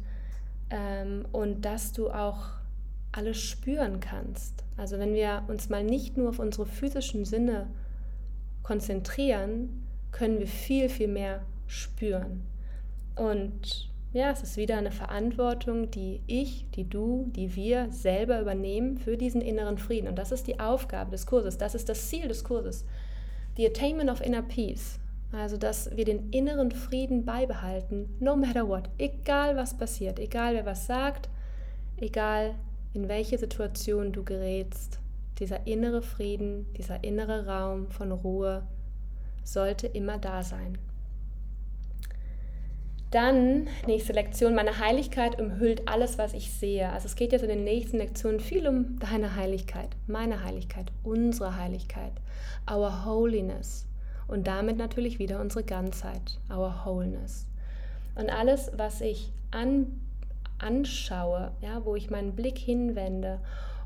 ähm, 0.70 1.24
und 1.32 1.64
dass 1.64 1.92
du 1.92 2.10
auch 2.10 2.48
alles 3.12 3.38
spüren 3.38 4.00
kannst. 4.00 4.64
Also 4.76 4.98
wenn 4.98 5.14
wir 5.14 5.44
uns 5.48 5.68
mal 5.68 5.84
nicht 5.84 6.16
nur 6.16 6.30
auf 6.30 6.38
unsere 6.38 6.66
physischen 6.66 7.24
Sinne 7.24 7.68
konzentrieren, 8.62 9.86
können 10.12 10.38
wir 10.38 10.46
viel, 10.46 10.88
viel 10.88 11.08
mehr 11.08 11.42
spüren. 11.66 12.42
Und 13.16 13.87
ja, 14.12 14.30
es 14.30 14.42
ist 14.42 14.56
wieder 14.56 14.78
eine 14.78 14.90
Verantwortung, 14.90 15.90
die 15.90 16.22
ich, 16.26 16.66
die 16.70 16.88
du, 16.88 17.30
die 17.36 17.54
wir 17.54 17.90
selber 17.90 18.40
übernehmen 18.40 18.96
für 18.96 19.16
diesen 19.16 19.40
inneren 19.42 19.76
Frieden. 19.76 20.08
Und 20.08 20.18
das 20.18 20.32
ist 20.32 20.46
die 20.46 20.60
Aufgabe 20.60 21.10
des 21.10 21.26
Kurses, 21.26 21.58
das 21.58 21.74
ist 21.74 21.88
das 21.88 22.08
Ziel 22.08 22.28
des 22.28 22.42
Kurses. 22.42 22.86
The 23.56 23.66
Attainment 23.66 24.10
of 24.10 24.20
Inner 24.20 24.42
Peace. 24.42 24.98
Also, 25.30 25.58
dass 25.58 25.94
wir 25.94 26.06
den 26.06 26.30
inneren 26.30 26.70
Frieden 26.70 27.26
beibehalten, 27.26 28.16
no 28.18 28.34
matter 28.34 28.66
what. 28.66 28.88
Egal 28.96 29.56
was 29.56 29.76
passiert, 29.76 30.18
egal 30.18 30.54
wer 30.54 30.64
was 30.64 30.86
sagt, 30.86 31.28
egal 31.98 32.54
in 32.94 33.08
welche 33.08 33.36
Situation 33.36 34.12
du 34.12 34.24
gerätst, 34.24 35.00
dieser 35.38 35.66
innere 35.66 36.00
Frieden, 36.00 36.72
dieser 36.78 37.04
innere 37.04 37.46
Raum 37.46 37.90
von 37.90 38.10
Ruhe 38.10 38.66
sollte 39.44 39.86
immer 39.86 40.16
da 40.16 40.42
sein. 40.42 40.78
Dann, 43.10 43.68
nächste 43.86 44.12
Lektion, 44.12 44.54
meine 44.54 44.78
Heiligkeit 44.78 45.40
umhüllt 45.40 45.88
alles, 45.88 46.18
was 46.18 46.34
ich 46.34 46.52
sehe. 46.52 46.90
Also 46.90 47.06
es 47.06 47.16
geht 47.16 47.32
jetzt 47.32 47.42
in 47.42 47.48
den 47.48 47.64
nächsten 47.64 47.96
Lektionen 47.96 48.38
viel 48.38 48.68
um 48.68 48.98
deine 48.98 49.34
Heiligkeit, 49.34 49.88
meine 50.06 50.44
Heiligkeit, 50.44 50.92
unsere 51.02 51.56
Heiligkeit, 51.56 52.12
our 52.70 53.06
holiness 53.06 53.86
und 54.26 54.46
damit 54.46 54.76
natürlich 54.76 55.18
wieder 55.18 55.40
unsere 55.40 55.64
Ganzheit, 55.64 56.38
our 56.50 56.82
wholeness. 56.84 57.46
Und 58.14 58.28
alles, 58.28 58.72
was 58.76 59.00
ich 59.00 59.32
an, 59.52 60.02
anschaue, 60.58 61.52
ja, 61.62 61.86
wo 61.86 61.96
ich 61.96 62.10
meinen 62.10 62.36
Blick 62.36 62.58
hinwende 62.58 63.40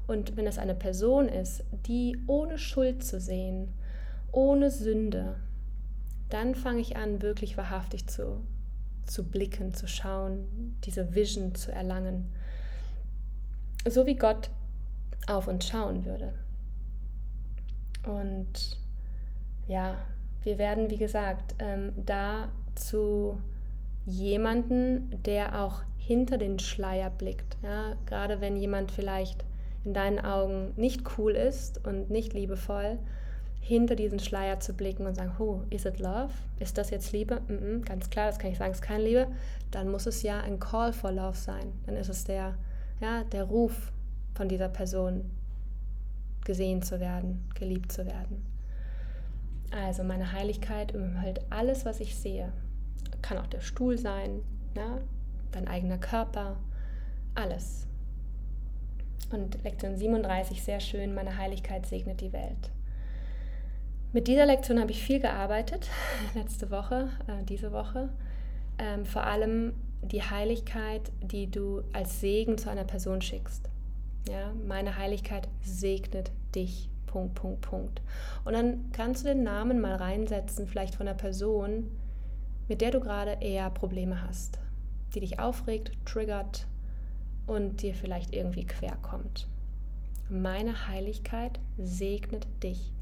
und 0.09 0.37
wenn 0.37 0.49
es 0.49 0.59
eine 0.59 0.75
Person 0.75 1.29
ist, 1.29 1.63
die 1.87 2.19
ohne 2.27 2.59
Schuld 2.59 3.05
zu 3.05 3.21
sehen, 3.21 3.73
ohne 4.33 4.73
Sünde, 4.73 5.37
dann 6.29 6.57
fange 6.57 6.81
ich 6.81 6.97
an, 6.97 7.23
wirklich 7.23 7.57
wahrhaftig 7.57 8.09
zu 8.09 8.41
zu 9.07 9.25
blicken, 9.25 9.75
zu 9.75 9.87
schauen, 9.87 10.77
diese 10.85 11.15
Vision 11.15 11.55
zu 11.55 11.73
erlangen. 11.73 12.33
So 13.89 14.07
wie 14.07 14.17
Gott 14.17 14.51
auf 15.27 15.49
uns 15.49 15.67
schauen 15.67 16.05
würde. 16.05 16.33
Und 18.07 18.79
ja, 19.67 19.97
wir 20.43 20.59
werden, 20.59 20.91
wie 20.91 20.97
gesagt, 20.97 21.55
ähm, 21.59 21.93
da 21.97 22.49
zu 22.75 23.41
jemanden, 24.05 25.23
der 25.23 25.63
auch 25.63 25.83
hinter 25.97 26.39
den 26.39 26.59
Schleier 26.59 27.11
blickt. 27.11 27.57
Ja? 27.63 27.97
Gerade 28.07 28.41
wenn 28.41 28.57
jemand 28.57 28.91
vielleicht 28.91 29.45
in 29.85 29.95
deinen 29.95 30.19
Augen 30.19 30.73
nicht 30.77 31.19
cool 31.19 31.33
ist 31.33 31.85
und 31.87 32.11
nicht 32.11 32.33
liebevoll, 32.33 32.99
hinter 33.63 33.95
diesen 33.95 34.19
Schleier 34.19 34.59
zu 34.59 34.75
blicken 34.75 35.07
und 35.07 35.15
sagen, 35.15 35.33
oh, 35.39 35.63
is 35.71 35.85
it 35.85 36.01
love? 36.01 36.33
Ist 36.59 36.77
das 36.77 36.91
jetzt 36.91 37.13
Liebe? 37.13 37.41
Mm 37.47 37.53
-mm, 37.53 37.85
ganz 37.85 38.11
klar, 38.11 38.27
das 38.27 38.39
kann 38.39 38.51
ich 38.51 38.59
sagen, 38.59 38.73
es 38.73 38.79
ist 38.79 38.85
keine 38.85 39.05
Liebe. 39.05 39.29
Dann 39.71 39.89
muss 39.89 40.07
es 40.07 40.23
ja 40.23 40.41
ein 40.41 40.59
Call 40.59 40.93
for 40.93 41.13
Love 41.13 41.37
sein. 41.37 41.73
Dann 41.87 41.97
ist 41.97 42.09
es 42.09 42.25
der, 42.25 42.57
ja, 43.01 43.23
der 43.23 43.45
Ruf 43.45 43.93
von 44.35 44.49
dieser 44.49 44.69
Person, 44.69 45.31
gesehen 46.45 46.83
zu 46.83 46.99
werden, 46.99 47.49
geliebt 47.55 47.93
zu 47.93 48.05
werden. 48.05 48.45
Also 49.71 50.03
meine 50.03 50.33
Heiligkeit 50.33 50.93
umhüllt 50.93 51.41
alles, 51.51 51.85
was 51.85 52.01
ich 52.01 52.17
sehe. 52.17 52.53
Kann 53.23 53.39
auch 53.39 53.47
der 53.47 53.61
Stuhl 53.61 53.97
sein, 53.97 54.41
ja, 54.77 54.99
dein 55.53 55.69
eigener 55.69 55.99
Körper, 55.99 56.57
alles. 57.37 57.87
Und 59.31 59.63
Lektion 59.63 59.97
37, 59.97 60.65
sehr 60.65 60.81
schön, 60.81 61.15
meine 61.15 61.39
Heiligkeit 61.39 61.87
segnet 61.87 62.21
die 62.21 62.33
Welt. 62.33 62.73
Mit 64.15 64.29
dieser 64.29 64.45
Lektion 64.45 64.79
habe 64.79 64.91
ich 64.91 65.03
viel 65.03 65.21
gearbeitet, 65.21 65.89
letzte 66.35 66.71
Woche, 66.71 67.09
äh, 67.29 67.43
diese 67.45 67.73
Woche. 67.73 68.11
Ähm, 68.79 69.07
vor 69.07 69.25
allem 69.25 69.73
die 70.03 70.23
Heiligkeit, 70.23 71.11
die 71.23 71.51
du 71.51 71.83
als 71.95 72.21
Segen 72.21 72.59
zu 72.59 72.69
einer 72.69 72.85
Person 72.85 73.23
schickst. 73.23 73.71
Ja, 74.29 74.53
meine 74.67 74.99
Heiligkeit 74.99 75.49
segnet 75.63 76.31
dich. 76.55 76.91
Punkt, 77.07 77.35
Punkt, 77.35 77.61
Punkt. 77.63 78.03
Und 78.45 78.53
dann 78.53 78.91
kannst 78.93 79.23
du 79.23 79.29
den 79.29 79.43
Namen 79.43 79.81
mal 79.81 79.97
reinsetzen, 79.97 80.67
vielleicht 80.67 80.95
von 80.95 81.09
einer 81.09 81.17
Person, 81.17 81.91
mit 82.69 82.81
der 82.83 82.91
du 82.91 83.01
gerade 83.01 83.39
eher 83.41 83.71
Probleme 83.71 84.23
hast, 84.27 84.59
die 85.15 85.21
dich 85.21 85.39
aufregt, 85.39 85.93
triggert 86.05 86.67
und 87.47 87.83
dir 87.83 87.95
vielleicht 87.95 88.35
irgendwie 88.35 88.67
quer 88.67 88.97
kommt. 89.03 89.47
Meine 90.29 90.89
Heiligkeit 90.89 91.61
segnet 91.77 92.47
dich 92.63 92.93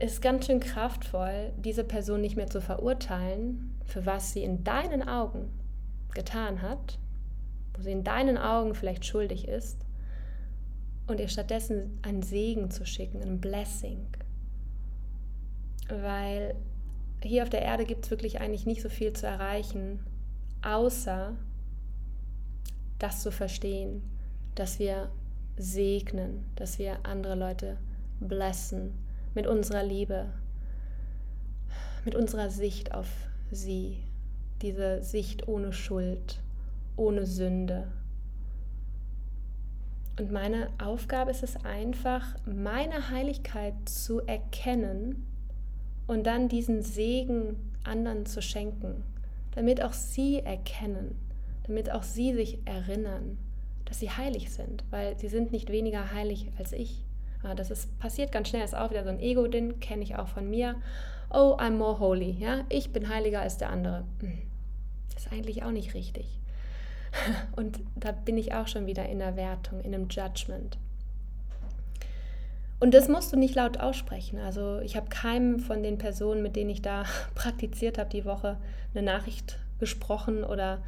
ist 0.00 0.22
ganz 0.22 0.46
schön 0.46 0.60
kraftvoll, 0.60 1.52
diese 1.58 1.84
Person 1.84 2.22
nicht 2.22 2.36
mehr 2.36 2.48
zu 2.48 2.60
verurteilen, 2.60 3.78
für 3.84 4.06
was 4.06 4.32
sie 4.32 4.42
in 4.42 4.64
deinen 4.64 5.06
Augen 5.06 5.50
getan 6.14 6.62
hat, 6.62 6.98
wo 7.74 7.82
sie 7.82 7.92
in 7.92 8.02
deinen 8.02 8.38
Augen 8.38 8.74
vielleicht 8.74 9.04
schuldig 9.04 9.46
ist, 9.46 9.84
und 11.06 11.20
ihr 11.20 11.28
stattdessen 11.28 11.98
einen 12.02 12.22
Segen 12.22 12.70
zu 12.70 12.86
schicken, 12.86 13.20
ein 13.20 13.40
Blessing. 13.40 14.06
Weil 15.88 16.54
hier 17.22 17.42
auf 17.42 17.50
der 17.50 17.62
Erde 17.62 17.84
gibt 17.84 18.04
es 18.04 18.10
wirklich 18.12 18.40
eigentlich 18.40 18.64
nicht 18.64 18.80
so 18.80 18.88
viel 18.88 19.12
zu 19.12 19.26
erreichen, 19.26 20.00
außer 20.62 21.36
das 22.98 23.22
zu 23.22 23.32
verstehen, 23.32 24.02
dass 24.54 24.78
wir 24.78 25.10
segnen, 25.56 26.44
dass 26.54 26.78
wir 26.78 26.98
andere 27.02 27.34
Leute 27.34 27.76
blessen, 28.20 28.92
mit 29.34 29.46
unserer 29.46 29.82
Liebe, 29.82 30.26
mit 32.04 32.14
unserer 32.14 32.50
Sicht 32.50 32.94
auf 32.94 33.08
sie, 33.50 33.98
diese 34.62 35.02
Sicht 35.02 35.48
ohne 35.48 35.72
Schuld, 35.72 36.40
ohne 36.96 37.26
Sünde. 37.26 37.88
Und 40.18 40.32
meine 40.32 40.68
Aufgabe 40.78 41.30
ist 41.30 41.42
es 41.42 41.64
einfach, 41.64 42.34
meine 42.44 43.10
Heiligkeit 43.10 43.74
zu 43.86 44.20
erkennen 44.20 45.26
und 46.06 46.26
dann 46.26 46.48
diesen 46.48 46.82
Segen 46.82 47.56
anderen 47.84 48.26
zu 48.26 48.42
schenken, 48.42 49.02
damit 49.54 49.82
auch 49.82 49.94
sie 49.94 50.40
erkennen, 50.40 51.16
damit 51.66 51.90
auch 51.90 52.02
sie 52.02 52.34
sich 52.34 52.58
erinnern, 52.66 53.38
dass 53.86 54.00
sie 54.00 54.10
heilig 54.10 54.52
sind, 54.52 54.84
weil 54.90 55.18
sie 55.18 55.28
sind 55.28 55.52
nicht 55.52 55.70
weniger 55.70 56.12
heilig 56.12 56.50
als 56.58 56.72
ich. 56.72 57.04
Ah, 57.42 57.54
das 57.54 57.70
ist, 57.70 57.98
passiert 57.98 58.32
ganz 58.32 58.48
schnell, 58.48 58.64
ist 58.64 58.76
auch 58.76 58.90
wieder 58.90 59.04
so 59.04 59.10
ein 59.10 59.20
Ego, 59.20 59.46
den 59.46 59.80
kenne 59.80 60.02
ich 60.02 60.16
auch 60.16 60.28
von 60.28 60.48
mir. 60.48 60.76
Oh, 61.30 61.56
I'm 61.58 61.76
more 61.76 61.98
holy. 61.98 62.32
Ja? 62.38 62.64
Ich 62.68 62.92
bin 62.92 63.08
heiliger 63.08 63.40
als 63.40 63.56
der 63.56 63.70
andere. 63.70 64.04
Hm, 64.20 64.38
das 65.14 65.24
ist 65.24 65.32
eigentlich 65.32 65.62
auch 65.62 65.70
nicht 65.70 65.94
richtig. 65.94 66.26
Und 67.56 67.80
da 67.96 68.12
bin 68.12 68.36
ich 68.36 68.54
auch 68.54 68.68
schon 68.68 68.86
wieder 68.86 69.08
in 69.08 69.18
der 69.18 69.36
Wertung, 69.36 69.80
in 69.80 69.94
einem 69.94 70.08
Judgment. 70.08 70.78
Und 72.78 72.94
das 72.94 73.08
musst 73.08 73.32
du 73.32 73.36
nicht 73.36 73.54
laut 73.54 73.78
aussprechen. 73.78 74.38
Also 74.38 74.80
ich 74.80 74.96
habe 74.96 75.08
keinem 75.08 75.60
von 75.60 75.82
den 75.82 75.98
Personen, 75.98 76.42
mit 76.42 76.56
denen 76.56 76.70
ich 76.70 76.82
da 76.82 77.04
praktiziert 77.34 77.98
habe, 77.98 78.10
die 78.10 78.24
Woche 78.24 78.56
eine 78.94 79.02
Nachricht 79.02 79.58
gesprochen 79.78 80.44
oder 80.44 80.82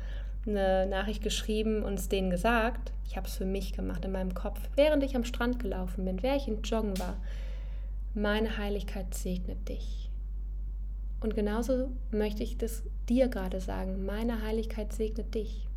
eine 0.46 0.86
Nachricht 0.86 1.22
geschrieben 1.22 1.82
und 1.82 1.98
es 1.98 2.08
denen 2.08 2.30
gesagt. 2.30 2.92
Ich 3.06 3.16
habe 3.16 3.28
es 3.28 3.36
für 3.36 3.44
mich 3.44 3.72
gemacht 3.72 4.04
in 4.04 4.12
meinem 4.12 4.34
Kopf, 4.34 4.60
während 4.74 5.02
ich 5.02 5.14
am 5.14 5.24
Strand 5.24 5.58
gelaufen 5.58 6.04
bin, 6.04 6.22
während 6.22 6.42
ich 6.42 6.48
in 6.48 6.62
Joggen 6.62 6.98
war. 6.98 7.16
Meine 8.14 8.58
Heiligkeit 8.58 9.14
segnet 9.14 9.68
dich. 9.68 10.10
Und 11.20 11.34
genauso 11.34 11.90
möchte 12.10 12.42
ich 12.42 12.58
das 12.58 12.82
dir 13.08 13.28
gerade 13.28 13.60
sagen. 13.60 14.04
Meine 14.04 14.42
Heiligkeit 14.42 14.92
segnet 14.92 15.34
dich. 15.34 15.68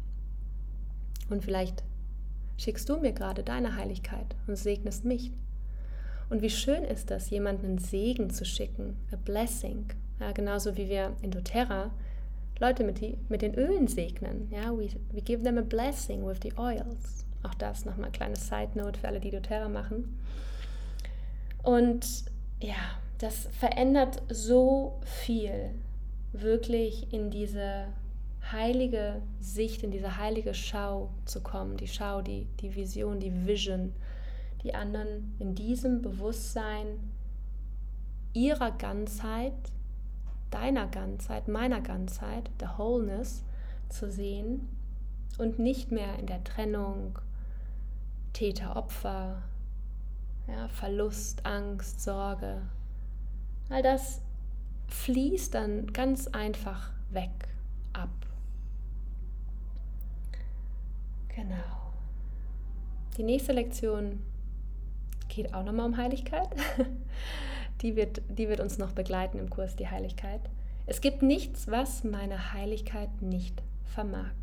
Und 1.29 1.43
vielleicht 1.43 1.83
schickst 2.57 2.89
du 2.89 2.97
mir 2.97 3.13
gerade 3.13 3.43
deine 3.43 3.75
Heiligkeit 3.75 4.35
und 4.47 4.55
segnest 4.55 5.05
mich. 5.05 5.31
Und 6.29 6.41
wie 6.41 6.49
schön 6.49 6.83
ist 6.83 7.11
das, 7.11 7.29
jemanden 7.29 7.65
einen 7.65 7.77
Segen 7.77 8.31
zu 8.31 8.45
schicken, 8.45 8.97
a 9.11 9.15
blessing. 9.15 9.85
Ja, 10.19 10.31
genauso 10.31 10.75
wie 10.77 10.89
wir 10.89 11.15
in 11.21 11.31
doTERRA 11.31 11.91
Leute 12.59 12.83
mit, 12.83 13.01
die, 13.01 13.17
mit 13.29 13.41
den 13.41 13.53
Ölen 13.55 13.87
segnen. 13.87 14.49
Ja, 14.51 14.71
we, 14.71 14.89
we 15.11 15.21
give 15.21 15.43
them 15.43 15.57
a 15.57 15.61
blessing 15.61 16.25
with 16.25 16.39
the 16.41 16.53
oils. 16.57 17.25
Auch 17.43 17.53
das 17.55 17.85
nochmal 17.85 18.07
ein 18.07 18.11
kleines 18.11 18.47
Side 18.47 18.71
Note 18.75 18.99
für 18.99 19.07
alle, 19.07 19.19
die 19.19 19.31
doTERRA 19.31 19.69
machen. 19.69 20.17
Und 21.63 22.25
ja, 22.61 22.75
das 23.17 23.47
verändert 23.59 24.21
so 24.29 24.99
viel, 25.03 25.71
wirklich 26.31 27.11
in 27.13 27.29
diese 27.29 27.87
heilige 28.51 29.21
Sicht, 29.39 29.83
in 29.83 29.91
diese 29.91 30.17
heilige 30.17 30.53
Schau 30.53 31.09
zu 31.25 31.41
kommen. 31.41 31.77
Die 31.77 31.87
Schau, 31.87 32.21
die, 32.21 32.47
die 32.61 32.75
Vision, 32.75 33.19
die 33.19 33.45
Vision, 33.45 33.93
die 34.63 34.75
anderen 34.75 35.35
in 35.39 35.55
diesem 35.55 36.01
Bewusstsein 36.01 36.99
ihrer 38.33 38.71
Ganzheit 38.71 39.53
deiner 40.55 40.87
Ganzheit, 40.87 41.49
meiner 41.49 41.81
Ganzheit, 41.81 42.49
der 42.61 42.77
Wholeness 42.77 43.43
zu 43.89 44.09
sehen 44.09 44.69
und 45.37 45.59
nicht 45.59 45.91
mehr 45.91 46.17
in 46.17 46.27
der 46.27 46.43
Trennung, 46.45 47.19
Täter, 48.31 48.77
Opfer, 48.77 49.43
ja, 50.47 50.69
Verlust, 50.69 51.45
Angst, 51.45 52.01
Sorge. 52.01 52.61
All 53.69 53.83
das 53.83 54.21
fließt 54.87 55.53
dann 55.53 55.91
ganz 55.91 56.27
einfach 56.27 56.91
weg, 57.09 57.49
ab. 57.91 58.09
Genau. 61.35 61.93
Die 63.17 63.23
nächste 63.23 63.51
Lektion 63.51 64.21
geht 65.27 65.53
auch 65.53 65.63
nochmal 65.63 65.87
um 65.87 65.97
Heiligkeit. 65.97 66.47
Die 67.81 67.95
wird, 67.95 68.21
die 68.29 68.47
wird 68.47 68.59
uns 68.59 68.77
noch 68.77 68.91
begleiten 68.91 69.39
im 69.39 69.49
Kurs 69.49 69.75
Die 69.75 69.89
Heiligkeit. 69.89 70.41
Es 70.85 71.01
gibt 71.01 71.21
nichts, 71.21 71.67
was 71.67 72.03
meine 72.03 72.53
Heiligkeit 72.53 73.21
nicht 73.21 73.61
vermag. 73.83 74.33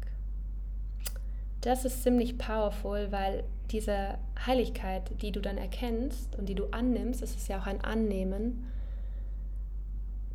Das 1.60 1.84
ist 1.84 2.02
ziemlich 2.02 2.38
powerful, 2.38 3.12
weil 3.12 3.44
diese 3.70 4.18
Heiligkeit, 4.46 5.22
die 5.22 5.30
du 5.30 5.40
dann 5.40 5.56
erkennst 5.56 6.36
und 6.36 6.48
die 6.48 6.56
du 6.56 6.66
annimmst, 6.72 7.22
es 7.22 7.36
ist 7.36 7.48
ja 7.48 7.60
auch 7.60 7.66
ein 7.66 7.80
Annehmen, 7.82 8.66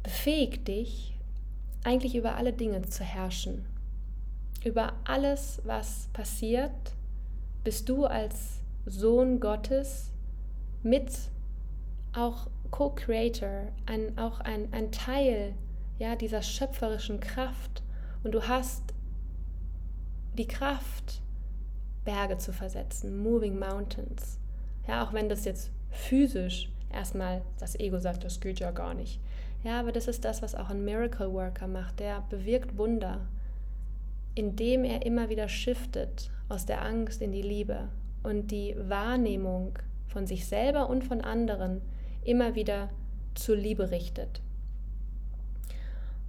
befähigt 0.04 0.70
dich, 0.70 1.14
eigentlich 1.84 2.16
über 2.16 2.36
alle 2.36 2.54
Dinge 2.54 2.82
zu 2.84 3.04
herrschen. 3.04 3.66
Über 4.64 4.94
alles, 5.04 5.62
was 5.66 6.08
passiert, 6.14 6.72
bist 7.64 7.90
du 7.90 8.06
als 8.06 8.60
Sohn 8.86 9.42
Gottes 9.42 10.12
mit 10.82 11.12
auch 12.14 12.48
Co-Creator, 12.72 13.68
ein, 13.86 14.18
auch 14.18 14.40
ein, 14.40 14.72
ein 14.74 14.92
Teil 14.92 15.54
ja, 16.00 16.16
dieser 16.16 16.42
schöpferischen 16.42 17.20
Kraft. 17.20 17.84
Und 18.24 18.34
du 18.34 18.48
hast 18.48 18.94
die 20.38 20.48
Kraft, 20.48 21.22
Berge 22.06 22.38
zu 22.38 22.54
versetzen, 22.54 23.22
Moving 23.22 23.60
Mountains. 23.60 24.40
Ja, 24.88 25.06
auch 25.06 25.14
wenn 25.14 25.30
das 25.30 25.46
jetzt 25.46 25.72
physisch 25.90 26.70
erstmal 26.92 27.42
das 27.60 27.78
Ego 27.80 28.00
sagt, 28.00 28.24
das 28.24 28.40
geht 28.40 28.60
ja 28.60 28.72
gar 28.72 28.94
nicht. 28.94 29.20
Ja, 29.64 29.80
aber 29.80 29.92
das 29.92 30.08
ist 30.08 30.24
das, 30.24 30.42
was 30.42 30.56
auch 30.56 30.70
ein 30.70 30.86
Miracle 30.86 31.34
Worker 31.34 31.68
macht. 31.68 32.00
Der 32.00 32.22
bewirkt 32.30 32.78
Wunder, 32.78 33.28
indem 34.36 34.84
er 34.86 35.06
immer 35.06 35.30
wieder 35.30 35.50
shiftet 35.50 36.30
aus 36.48 36.66
der 36.66 36.84
Angst 36.84 37.22
in 37.22 37.32
die 37.32 37.42
Liebe 37.42 37.90
und 38.24 38.52
die 38.52 38.76
Wahrnehmung 38.78 39.78
von 40.08 40.28
sich 40.28 40.46
selber 40.46 40.90
und 40.90 41.04
von 41.04 41.22
anderen 41.22 41.82
immer 42.28 42.56
wieder 42.56 42.90
zur 43.36 43.56
Liebe 43.56 43.92
richtet. 43.92 44.42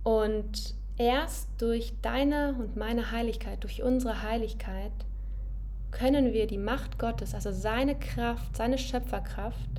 Und 0.02 0.74
erst 0.96 1.48
durch 1.58 1.92
deine 2.02 2.54
und 2.58 2.76
meine 2.76 3.10
Heiligkeit, 3.10 3.62
durch 3.64 3.82
unsere 3.82 4.22
Heiligkeit, 4.22 4.92
können 5.90 6.32
wir 6.32 6.46
die 6.46 6.58
Macht 6.58 6.98
Gottes, 6.98 7.34
also 7.34 7.50
seine 7.50 7.98
Kraft, 7.98 8.56
seine 8.56 8.78
Schöpferkraft, 8.78 9.70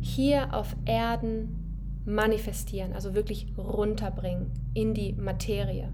hier 0.00 0.54
auf 0.54 0.76
Erden 0.84 2.02
manifestieren, 2.04 2.92
also 2.92 3.14
wirklich 3.14 3.46
runterbringen 3.56 4.52
in 4.74 4.94
die 4.94 5.12
Materie. 5.14 5.92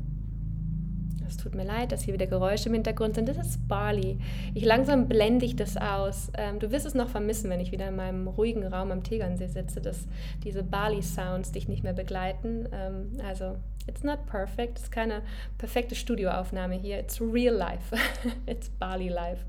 Es 1.29 1.37
tut 1.37 1.55
mir 1.55 1.64
leid, 1.64 1.93
dass 1.93 2.02
hier 2.02 2.14
wieder 2.14 2.26
Geräusche 2.26 2.69
im 2.69 2.75
Hintergrund 2.75 3.14
sind. 3.14 3.29
Das 3.29 3.38
ist 3.38 3.69
Bali. 3.69 4.19
Ich 4.55 4.64
langsam 4.64 5.09
blende 5.09 5.45
ich 5.45 5.57
das 5.57 5.76
aus. 5.76 6.31
Ähm, 6.37 6.59
du 6.59 6.71
wirst 6.71 6.87
es 6.87 6.95
noch 6.95 7.09
vermissen, 7.09 7.50
wenn 7.50 7.61
ich 7.61 7.73
wieder 7.73 7.88
in 7.88 7.97
meinem 7.97 8.29
ruhigen 8.29 8.67
Raum 8.67 8.91
am 8.91 9.02
Tegernsee 9.02 9.49
sitze, 9.49 9.81
dass 9.81 10.07
diese 10.45 10.62
Bali-Sounds 10.62 11.52
dich 11.52 11.69
nicht 11.69 11.83
mehr 11.83 11.93
begleiten. 11.93 12.69
Ähm, 12.73 13.12
also, 13.26 13.57
it's 13.87 14.02
not 14.02 14.26
perfect. 14.26 14.79
Es 14.79 14.85
ist 14.85 14.93
keine 14.93 15.23
perfekte 15.59 15.95
Studioaufnahme 15.95 16.75
hier. 16.75 16.99
It's 16.99 17.21
real 17.21 17.55
life. 17.55 17.95
it's 18.47 18.69
Bali 18.69 19.09
life. 19.09 19.45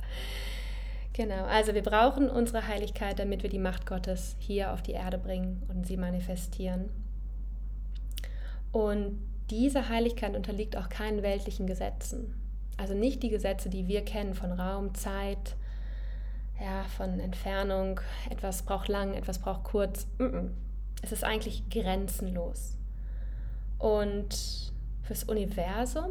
Genau, 1.13 1.46
also 1.46 1.75
wir 1.75 1.84
brauchen 1.84 2.27
unsere 2.27 2.68
Heiligkeit, 2.68 3.20
damit 3.20 3.44
wir 3.44 3.50
die 3.50 3.60
Macht 3.60 3.86
Gottes 3.86 4.36
hier 4.39 4.74
auf 4.74 4.82
die 4.82 4.94
Erde 4.94 5.20
bringen 5.20 5.62
und 5.70 5.86
sie 5.86 5.96
manifestieren. 5.96 6.89
Und 8.72 9.20
diese 9.53 9.88
Heiligkeit 9.88 10.36
unterliegt 10.36 10.75
auch 10.75 10.89
keinen 10.89 11.22
weltlichen 11.22 11.67
Gesetzen. 11.67 12.33
Also 12.77 12.95
nicht 12.95 13.22
die 13.22 13.29
Gesetze, 13.29 13.69
die 13.69 13.88
wir 13.88 14.03
kennen 14.03 14.33
von 14.33 14.51
Raum, 14.51 14.95
Zeit, 14.95 15.55
ja, 16.59 16.83
von 16.98 17.20
Entfernung, 17.20 18.00
etwas 18.31 18.63
braucht 18.63 18.87
lang, 18.87 19.13
etwas 19.13 19.37
braucht 19.37 19.63
kurz. 19.63 20.07
Es 21.03 21.11
ist 21.11 21.24
eigentlich 21.24 21.70
grenzenlos. 21.70 22.77
Und 23.77 24.74
fürs 25.03 25.24
Universum 25.25 26.09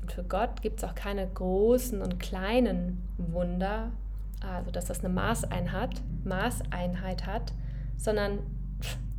und 0.00 0.10
für 0.10 0.24
Gott 0.24 0.62
gibt 0.62 0.78
es 0.78 0.84
auch 0.84 0.94
keine 0.94 1.28
großen 1.28 2.00
und 2.00 2.18
kleinen 2.18 3.06
Wunder, 3.18 3.92
also 4.40 4.70
dass 4.70 4.86
das 4.86 5.00
eine 5.00 5.12
Maßeinheit, 5.12 6.00
Maßeinheit 6.24 7.26
hat, 7.26 7.52
sondern 7.98 8.38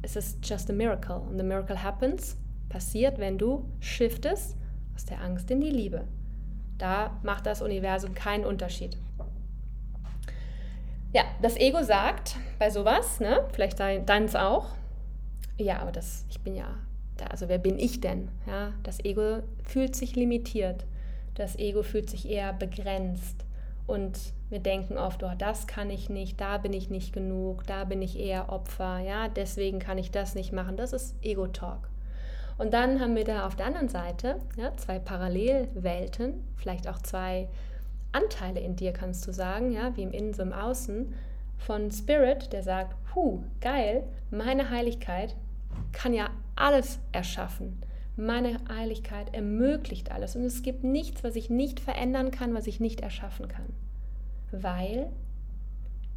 es 0.01 0.15
ist 0.15 0.39
just 0.43 0.71
a 0.71 0.73
miracle. 0.73 1.21
And 1.27 1.38
the 1.38 1.43
miracle 1.43 1.84
happens, 1.84 2.36
passiert, 2.69 3.17
wenn 3.17 3.38
du 3.38 3.65
shiftest 3.79 4.55
aus 4.95 5.05
der 5.05 5.21
Angst 5.21 5.49
in 5.51 5.60
die 5.62 5.69
Liebe. 5.69 6.08
Da 6.77 7.19
macht 7.23 7.45
das 7.45 7.62
Universum 7.62 8.13
keinen 8.13 8.45
Unterschied. 8.45 8.97
Ja, 11.12 11.23
das 11.41 11.58
Ego 11.58 11.82
sagt 11.82 12.38
bei 12.60 12.69
sowas, 12.69 13.19
ne, 13.19 13.45
vielleicht 13.51 13.79
deins 13.79 14.36
auch, 14.36 14.67
ja, 15.58 15.79
aber 15.79 15.91
das, 15.91 16.25
ich 16.29 16.39
bin 16.39 16.55
ja, 16.55 16.77
also 17.29 17.49
wer 17.49 17.58
bin 17.58 17.79
ich 17.79 17.99
denn? 17.99 18.29
Ja, 18.47 18.73
das 18.84 19.03
Ego 19.03 19.41
fühlt 19.63 19.95
sich 19.95 20.15
limitiert. 20.15 20.86
Das 21.36 21.58
Ego 21.58 21.84
fühlt 21.84 22.10
sich 22.10 22.29
eher 22.29 22.53
begrenzt. 22.53 23.45
Und 23.88 24.17
wir 24.49 24.60
denken 24.60 24.97
oft, 24.97 25.23
oh, 25.23 25.32
das 25.38 25.67
kann 25.67 25.89
ich 25.89 26.10
nicht, 26.10 26.39
da 26.39 26.60
bin 26.60 26.73
ich 26.73 26.89
nicht 26.89 27.12
genug, 27.12 27.65
da 27.65 27.86
bin 27.86 28.01
ich 28.01 28.19
eher 28.19 28.49
Opfer, 28.49 28.99
ja, 28.99 29.27
deswegen 29.29 29.79
kann 29.79 29.97
ich 29.97 30.12
das 30.12 30.36
nicht 30.36 30.53
machen. 30.53 30.77
Das 30.77 30.93
ist 30.93 31.15
Ego-Talk. 31.23 31.89
Und 32.60 32.74
dann 32.74 33.00
haben 33.00 33.15
wir 33.15 33.24
da 33.24 33.48
auf 33.48 33.56
der 33.56 33.67
anderen 33.67 33.88
Seite 33.88 34.36
ja, 34.58 34.76
zwei 34.76 35.00
Parallelwelten, 35.00 36.43
vielleicht 36.58 36.89
auch 36.89 37.00
zwei 37.00 37.48
Anteile 38.12 38.60
in 38.60 38.76
dir, 38.76 38.91
kannst 38.91 39.26
du 39.26 39.32
sagen, 39.32 39.72
ja, 39.72 39.95
wie 39.95 40.04
im 40.04 40.12
Innen 40.12 40.34
so 40.34 40.41
im 40.41 40.52
Außen, 40.52 41.13
von 41.58 41.89
Spirit, 41.89 42.52
der 42.52 42.62
sagt, 42.62 42.95
hu, 43.15 43.43
geil, 43.62 44.04
meine 44.30 44.69
Heiligkeit 44.69 45.38
kann 45.93 46.13
ja 46.13 46.32
alles 46.56 47.00
erschaffen. 47.13 47.82
Meine 48.17 48.60
Heiligkeit 48.67 49.34
ermöglicht 49.34 50.12
alles 50.12 50.36
und 50.36 50.43
es 50.43 50.62
gibt 50.62 50.84
nichts, 50.84 51.24
was 51.24 51.38
ich 51.38 51.50
nicht 51.50 51.80
verändern 51.80 52.30
kann, 52.30 52.54
was 52.54 52.67
ich 52.67 52.82
nicht 52.82 53.00
erschaffen 53.00 53.48
kann, 53.48 53.67
weil 54.52 55.10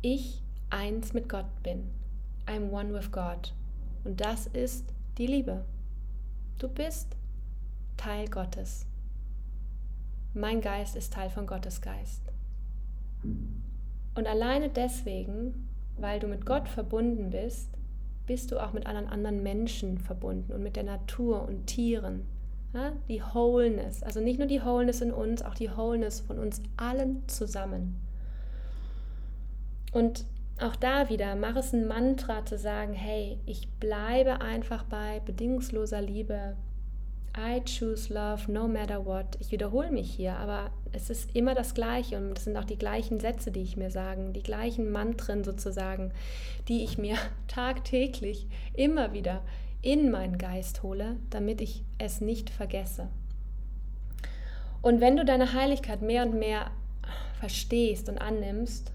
ich 0.00 0.42
eins 0.70 1.12
mit 1.12 1.28
Gott 1.28 1.46
bin. 1.62 1.88
I'm 2.46 2.70
one 2.70 2.92
with 2.92 3.12
God. 3.12 3.54
Und 4.02 4.20
das 4.20 4.48
ist 4.48 4.92
die 5.18 5.28
Liebe. 5.28 5.64
Du 6.58 6.68
bist 6.68 7.16
Teil 7.96 8.28
Gottes. 8.28 8.86
Mein 10.34 10.60
Geist 10.60 10.96
ist 10.96 11.12
Teil 11.12 11.30
von 11.30 11.46
Gottes 11.46 11.80
Geist. 11.80 12.22
Und 14.14 14.26
alleine 14.26 14.68
deswegen, 14.68 15.68
weil 15.98 16.20
du 16.20 16.26
mit 16.26 16.46
Gott 16.46 16.68
verbunden 16.68 17.30
bist, 17.30 17.68
bist 18.26 18.50
du 18.50 18.62
auch 18.62 18.72
mit 18.72 18.86
allen 18.86 19.08
anderen 19.08 19.42
Menschen 19.42 19.98
verbunden 19.98 20.52
und 20.52 20.62
mit 20.62 20.76
der 20.76 20.84
Natur 20.84 21.46
und 21.46 21.66
Tieren. 21.66 22.26
Die 23.08 23.20
Wholeness, 23.20 24.02
also 24.02 24.20
nicht 24.20 24.38
nur 24.38 24.48
die 24.48 24.64
Wholeness 24.64 25.02
in 25.02 25.12
uns, 25.12 25.42
auch 25.42 25.54
die 25.54 25.70
Wholeness 25.76 26.20
von 26.20 26.38
uns 26.38 26.62
allen 26.78 27.28
zusammen. 27.28 28.00
Und 29.92 30.24
auch 30.60 30.76
da 30.76 31.08
wieder, 31.08 31.34
mach 31.34 31.56
es 31.56 31.72
ein 31.72 31.86
Mantra 31.86 32.44
zu 32.44 32.58
sagen, 32.58 32.92
hey, 32.92 33.38
ich 33.46 33.68
bleibe 33.80 34.40
einfach 34.40 34.84
bei 34.84 35.20
bedingungsloser 35.20 36.00
Liebe. 36.00 36.56
I 37.36 37.62
choose 37.64 38.12
love 38.12 38.50
no 38.52 38.68
matter 38.68 39.06
what. 39.06 39.36
Ich 39.40 39.50
wiederhole 39.50 39.90
mich 39.90 40.12
hier, 40.12 40.36
aber 40.36 40.70
es 40.92 41.08
ist 41.08 41.34
immer 41.34 41.54
das 41.54 41.72
Gleiche 41.72 42.18
und 42.18 42.36
es 42.36 42.44
sind 42.44 42.56
auch 42.58 42.64
die 42.64 42.76
gleichen 42.76 43.20
Sätze, 43.20 43.50
die 43.50 43.62
ich 43.62 43.76
mir 43.76 43.90
sagen, 43.90 44.34
die 44.34 44.42
gleichen 44.42 44.92
Mantren 44.92 45.42
sozusagen, 45.42 46.12
die 46.68 46.84
ich 46.84 46.98
mir 46.98 47.16
tagtäglich 47.48 48.46
immer 48.74 49.12
wieder 49.14 49.42
in 49.80 50.10
meinen 50.10 50.38
Geist 50.38 50.82
hole, 50.82 51.16
damit 51.30 51.60
ich 51.60 51.82
es 51.98 52.20
nicht 52.20 52.50
vergesse. 52.50 53.08
Und 54.82 55.00
wenn 55.00 55.16
du 55.16 55.24
deine 55.24 55.54
Heiligkeit 55.54 56.02
mehr 56.02 56.24
und 56.24 56.38
mehr 56.38 56.70
verstehst 57.40 58.08
und 58.08 58.18
annimmst, 58.18 58.92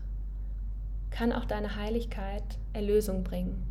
kann 1.17 1.33
auch 1.33 1.45
deine 1.45 1.75
Heiligkeit 1.75 2.43
Erlösung 2.73 3.23
bringen. 3.23 3.65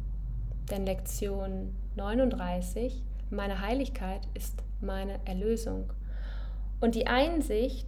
Denn 0.69 0.85
Lektion 0.85 1.77
39, 1.95 3.05
meine 3.31 3.61
Heiligkeit 3.61 4.23
ist 4.35 4.65
meine 4.81 5.21
Erlösung. 5.27 5.93
Und 6.81 6.97
die 6.97 7.07
Einsicht, 7.07 7.87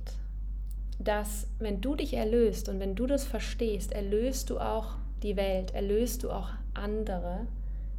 dass 1.00 1.48
wenn 1.58 1.80
du 1.80 1.96
dich 1.96 2.14
erlöst 2.14 2.68
und 2.68 2.78
wenn 2.78 2.94
du 2.94 3.08
das 3.08 3.24
verstehst, 3.24 3.92
erlöst 3.92 4.50
du 4.50 4.60
auch 4.60 4.94
die 5.24 5.36
Welt, 5.36 5.74
erlöst 5.74 6.22
du 6.22 6.30
auch 6.30 6.50
andere, 6.74 7.48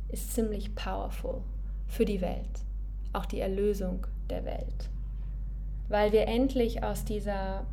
ist 0.08 0.34
ziemlich 0.34 0.76
powerful 0.76 1.42
für 1.88 2.06
die 2.06 2.22
Welt, 2.22 2.64
auch 3.12 3.26
die 3.26 3.42
Erlösung 3.42 4.08
der 4.30 4.46
Welt. 4.46 4.90
Weil 5.90 6.14
wir 6.14 6.26
endlich 6.26 6.84
aus 6.84 7.04
dieser 7.04 7.66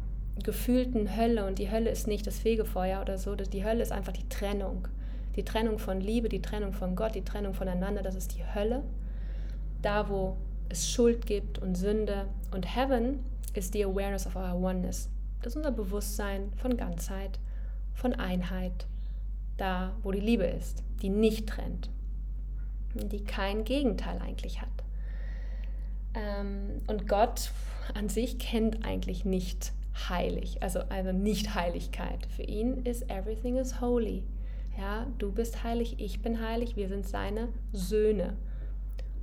gefühlten 0.43 1.17
Hölle, 1.17 1.47
und 1.47 1.59
die 1.59 1.71
Hölle 1.71 1.91
ist 1.91 2.07
nicht 2.07 2.27
das 2.27 2.39
Fegefeuer 2.39 3.01
oder 3.01 3.19
so, 3.19 3.35
die 3.35 3.65
Hölle 3.65 3.83
ist 3.83 3.93
einfach 3.93 4.13
die 4.13 4.29
Trennung. 4.29 4.89
Die 5.37 5.45
Trennung 5.45 5.79
von 5.79 6.01
Liebe, 6.01 6.29
die 6.29 6.43
Trennung 6.43 6.73
von 6.73 6.97
Gott, 6.97 7.15
die 7.15 7.25
Trennung 7.25 7.55
voneinander, 7.55 8.03
das 8.03 8.15
ist 8.15 8.35
die 8.37 8.45
Hölle. 8.55 8.83
Da, 9.83 10.09
wo 10.09 10.37
es 10.69 10.91
Schuld 10.91 11.27
gibt 11.27 11.59
und 11.59 11.77
Sünde. 11.77 12.27
Und 12.53 12.75
Heaven 12.75 13.21
ist 13.55 13.75
die 13.75 13.85
Awareness 13.85 14.27
of 14.27 14.37
our 14.37 14.55
Oneness. 14.55 15.09
Das 15.43 15.53
ist 15.53 15.57
unser 15.57 15.73
Bewusstsein 15.73 16.53
von 16.57 16.77
Ganzheit, 16.77 17.39
von 17.95 18.15
Einheit, 18.15 18.87
da 19.57 19.95
wo 20.03 20.11
die 20.11 20.21
Liebe 20.21 20.45
ist, 20.45 20.83
die 21.03 21.09
nicht 21.09 21.49
trennt, 21.49 21.91
die 22.95 23.25
kein 23.25 23.65
Gegenteil 23.65 24.19
eigentlich 24.21 24.61
hat. 24.61 24.69
Ähm, 26.15 26.83
und 26.87 27.09
Gott 27.09 27.51
an 27.95 28.09
sich 28.09 28.39
kennt 28.39 28.85
eigentlich 28.85 29.25
nicht 29.25 29.73
heilig, 30.09 30.63
also 30.63 30.81
eine 30.89 31.13
Nicht-Heiligkeit. 31.13 32.27
Für 32.35 32.43
ihn 32.43 32.85
ist 32.85 33.11
everything 33.11 33.57
is 33.57 33.81
holy. 33.81 34.25
Ja, 34.79 35.07
du 35.19 35.33
bist 35.33 35.65
heilig, 35.65 35.97
ich 35.99 36.21
bin 36.21 36.41
heilig, 36.41 36.77
wir 36.77 36.89
sind 36.89 37.07
seine 37.07 37.49
Söhne. 37.73 38.37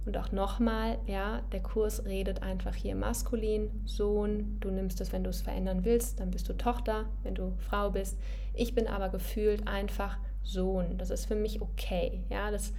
Und 0.06 0.18
auch 0.18 0.32
nochmal, 0.32 0.98
ja, 1.08 1.42
der 1.52 1.62
Kurs 1.62 2.06
redet 2.06 2.44
einfach 2.44 2.76
hier 2.76 2.96
maskulin, 2.96 3.70
Sohn, 3.86 4.58
du 4.60 4.70
nimmst 4.70 5.00
es, 5.00 5.14
wenn 5.14 5.24
du 5.24 5.30
es 5.30 5.42
verändern 5.42 5.86
willst, 5.86 6.20
dann 6.20 6.32
bist 6.32 6.50
du 6.50 6.58
Tochter, 6.58 7.06
wenn 7.22 7.36
du 7.36 7.54
Frau 7.58 7.92
bist. 7.92 8.20
Ich 8.54 8.76
bin 8.76 8.88
aber 8.88 9.10
gefühlt 9.10 9.68
einfach 9.68 10.18
Sohn. 10.44 10.98
Das 10.98 11.10
ist 11.10 11.26
für 11.26 11.36
mich 11.36 11.62
okay. 11.62 12.24
Ja, 12.30 12.52
das 12.52 12.74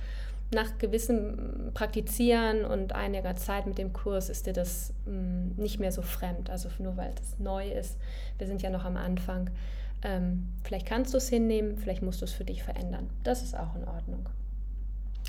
nach 0.52 0.78
gewissem 0.78 1.70
Praktizieren 1.74 2.64
und 2.64 2.92
einiger 2.92 3.34
Zeit 3.36 3.66
mit 3.66 3.78
dem 3.78 3.92
Kurs 3.92 4.28
ist 4.28 4.46
dir 4.46 4.52
das 4.52 4.92
mh, 5.06 5.12
mm, 5.12 5.52
nicht 5.56 5.80
mehr 5.80 5.92
so 5.92 6.02
fremd. 6.02 6.50
Also 6.50 6.68
nur 6.78 6.96
weil 6.96 7.12
es 7.20 7.38
neu 7.38 7.68
ist. 7.68 7.98
Wir 8.38 8.46
sind 8.46 8.62
ja 8.62 8.70
noch 8.70 8.84
am 8.84 8.96
Anfang. 8.96 9.50
Ähm, 10.02 10.48
vielleicht 10.62 10.86
kannst 10.86 11.14
du 11.14 11.18
es 11.18 11.28
hinnehmen, 11.28 11.76
vielleicht 11.78 12.02
musst 12.02 12.20
du 12.20 12.26
es 12.26 12.32
für 12.32 12.44
dich 12.44 12.62
verändern. 12.62 13.08
Das 13.22 13.42
ist 13.42 13.56
auch 13.56 13.74
in 13.74 13.84
Ordnung. 13.84 14.28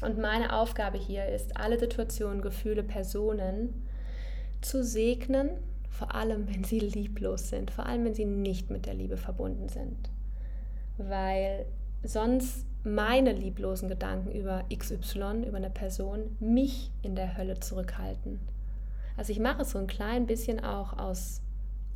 Und 0.01 0.17
meine 0.17 0.53
Aufgabe 0.53 0.97
hier 0.97 1.25
ist, 1.27 1.55
alle 1.55 1.79
Situationen, 1.79 2.41
Gefühle, 2.41 2.83
Personen 2.83 3.85
zu 4.61 4.83
segnen, 4.83 5.51
vor 5.89 6.13
allem 6.13 6.47
wenn 6.53 6.65
sie 6.65 6.79
lieblos 6.79 7.49
sind, 7.49 7.71
vor 7.71 7.85
allem 7.85 8.03
wenn 8.03 8.13
sie 8.13 8.25
nicht 8.25 8.69
mit 8.69 8.85
der 8.85 8.93
Liebe 8.93 9.15
verbunden 9.15 9.69
sind. 9.69 10.09
Weil 10.97 11.65
sonst 12.03 12.65
meine 12.85 13.33
lieblosen 13.33 13.89
Gedanken 13.89 14.31
über 14.31 14.63
XY, 14.73 15.43
über 15.47 15.57
eine 15.57 15.71
Person, 15.71 16.37
mich 16.39 16.91
in 17.01 17.15
der 17.15 17.35
Hölle 17.35 17.59
zurückhalten. 17.59 18.39
Also 19.17 19.31
ich 19.31 19.39
mache 19.39 19.63
es 19.63 19.71
so 19.71 19.79
ein 19.79 19.87
klein 19.87 20.27
bisschen 20.27 20.63
auch 20.63 20.97
aus 20.97 21.41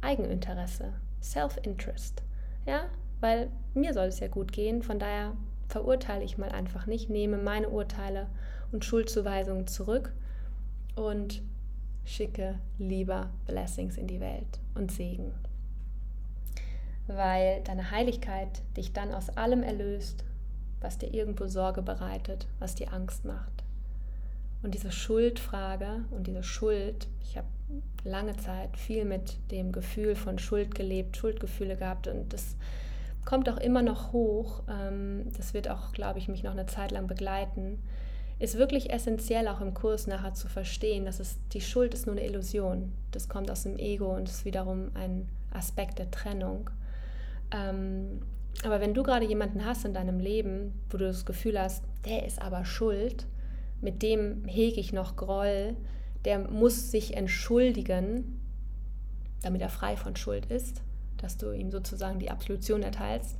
Eigeninteresse, 0.02 0.94
Self-Interest. 1.22 2.24
Ja, 2.66 2.86
weil 3.20 3.52
mir 3.74 3.94
soll 3.94 4.08
es 4.08 4.20
ja 4.20 4.28
gut 4.28 4.52
gehen, 4.52 4.82
von 4.82 5.00
daher 5.00 5.36
verurteile 5.68 6.24
ich 6.24 6.38
mal 6.38 6.50
einfach 6.50 6.88
nicht, 6.88 7.10
nehme 7.10 7.38
meine 7.38 7.70
Urteile 7.70 8.28
und 8.72 8.84
Schuldzuweisungen 8.84 9.68
zurück 9.68 10.14
und 10.96 11.44
schicke 12.04 12.56
lieber 12.80 13.30
Blessings 13.46 13.98
in 13.98 14.08
die 14.08 14.20
Welt 14.20 14.60
und 14.74 14.92
Segen. 14.92 15.34
Weil 17.08 17.62
deine 17.64 17.92
Heiligkeit 17.92 18.64
dich 18.78 18.94
dann 18.94 19.14
aus 19.14 19.30
allem 19.30 19.64
erlöst, 19.64 20.24
was 20.82 20.98
dir 20.98 21.14
irgendwo 21.14 21.48
Sorge 21.48 21.82
bereitet, 21.82 22.48
was 22.60 22.76
dir 22.76 22.94
Angst 22.94 23.26
macht. 23.26 23.64
Und 24.62 24.74
diese 24.74 24.92
Schuldfrage 24.92 26.04
und 26.12 26.28
diese 26.28 26.44
Schuld, 26.44 27.08
ich 27.22 27.38
habe 27.38 27.48
lange 28.04 28.36
Zeit 28.38 28.76
viel 28.78 29.06
mit 29.06 29.38
dem 29.52 29.72
Gefühl 29.72 30.16
von 30.16 30.40
Schuld 30.40 30.76
gelebt, 30.76 31.18
Schuldgefühle 31.18 31.78
gehabt 31.78 32.08
und 32.08 32.34
das 32.34 32.56
kommt 33.26 33.50
auch 33.50 33.58
immer 33.58 33.82
noch 33.82 34.12
hoch. 34.12 34.64
Ähm, 34.70 35.32
das 35.38 35.54
wird 35.54 35.70
auch, 35.70 35.92
glaube 35.92 36.20
ich, 36.20 36.28
mich 36.28 36.44
noch 36.44 36.52
eine 36.52 36.66
Zeit 36.66 36.92
lang 36.92 37.08
begleiten. 37.08 37.80
Ist 38.40 38.58
wirklich 38.58 38.92
essentiell 38.92 39.48
auch 39.48 39.62
im 39.62 39.74
Kurs 39.74 40.08
nachher 40.08 40.34
zu 40.34 40.48
verstehen, 40.48 41.06
dass 41.06 41.20
es 41.20 41.38
die 41.54 41.62
Schuld 41.62 41.94
ist 41.94 42.06
nur 42.06 42.16
eine 42.16 42.26
Illusion. 42.26 42.92
Das 43.12 43.30
kommt 43.30 43.52
aus 43.52 43.64
dem 43.64 43.78
Ego 43.78 44.16
und 44.16 44.30
ist 44.30 44.46
wiederum 44.46 44.92
ein 44.94 45.28
Aspekt 45.52 46.00
der 46.00 46.10
Trennung. 46.10 46.70
Aber 48.64 48.82
wenn 48.82 48.94
du 48.94 49.04
gerade 49.04 49.26
jemanden 49.26 49.66
hast 49.66 49.86
in 49.86 49.94
deinem 49.94 50.20
Leben, 50.20 50.74
wo 50.90 50.98
du 50.98 51.06
das 51.06 51.26
Gefühl 51.26 51.60
hast, 51.60 51.84
der 52.06 52.26
ist 52.26 52.42
aber 52.42 52.66
schuld, 52.66 53.26
mit 53.82 54.02
dem 54.02 54.46
hege 54.46 54.80
ich 54.80 54.92
noch 54.92 55.16
Groll, 55.16 55.76
der 56.26 56.40
muss 56.40 56.92
sich 56.92 57.16
entschuldigen, 57.16 58.42
damit 59.42 59.62
er 59.62 59.70
frei 59.70 59.96
von 59.96 60.16
Schuld 60.18 60.46
ist, 60.48 60.82
dass 61.18 61.38
du 61.38 61.52
ihm 61.52 61.72
sozusagen 61.72 62.20
die 62.20 62.30
Absolution 62.30 62.84
erteilst, 62.84 63.38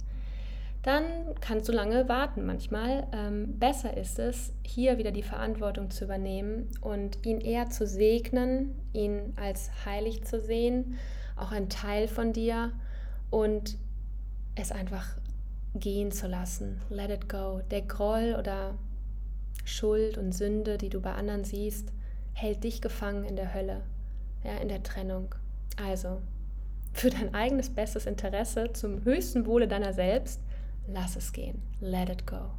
dann 0.82 1.04
kannst 1.42 1.68
du 1.68 1.74
lange 1.74 2.08
warten. 2.08 2.46
Manchmal 2.46 3.08
ähm, 3.12 3.60
besser 3.60 3.98
ist 3.98 4.18
es, 4.18 4.54
hier 4.64 4.98
wieder 4.98 5.12
die 5.12 5.24
Verantwortung 5.24 5.90
zu 5.92 6.06
übernehmen 6.06 6.70
und 6.80 7.26
ihn 7.26 7.42
eher 7.42 7.70
zu 7.70 7.86
segnen, 7.86 8.76
ihn 8.94 9.34
als 9.36 9.72
heilig 9.86 10.24
zu 10.24 10.40
sehen, 10.40 10.98
auch 11.36 11.52
ein 11.52 11.68
Teil 11.68 12.08
von 12.08 12.32
dir 12.32 12.72
und 13.30 13.78
es 14.60 14.72
einfach 14.72 15.18
gehen 15.76 16.12
zu 16.12 16.28
lassen. 16.28 16.82
Let 16.90 17.10
it 17.10 17.30
go. 17.30 17.62
Der 17.72 17.82
Groll 17.82 18.36
oder 18.38 18.76
Schuld 19.66 20.18
und 20.18 20.34
Sünde, 20.34 20.78
die 20.78 20.90
du 20.90 21.00
bei 21.00 21.14
anderen 21.14 21.44
siehst, 21.44 21.92
hält 22.34 22.64
dich 22.64 22.82
gefangen 22.82 23.26
in 23.26 23.36
der 23.36 23.54
Hölle, 23.54 23.82
ja, 24.44 24.58
in 24.58 24.68
der 24.68 24.84
Trennung. 24.84 25.36
Also, 25.82 26.22
für 26.94 27.10
dein 27.10 27.34
eigenes 27.34 27.70
bestes 27.70 28.06
Interesse, 28.06 28.74
zum 28.74 29.04
höchsten 29.04 29.46
Wohle 29.46 29.68
deiner 29.68 29.94
selbst, 29.94 30.42
lass 30.88 31.16
es 31.16 31.32
gehen. 31.32 31.62
Let 31.80 32.10
it 32.10 32.26
go. 32.26 32.52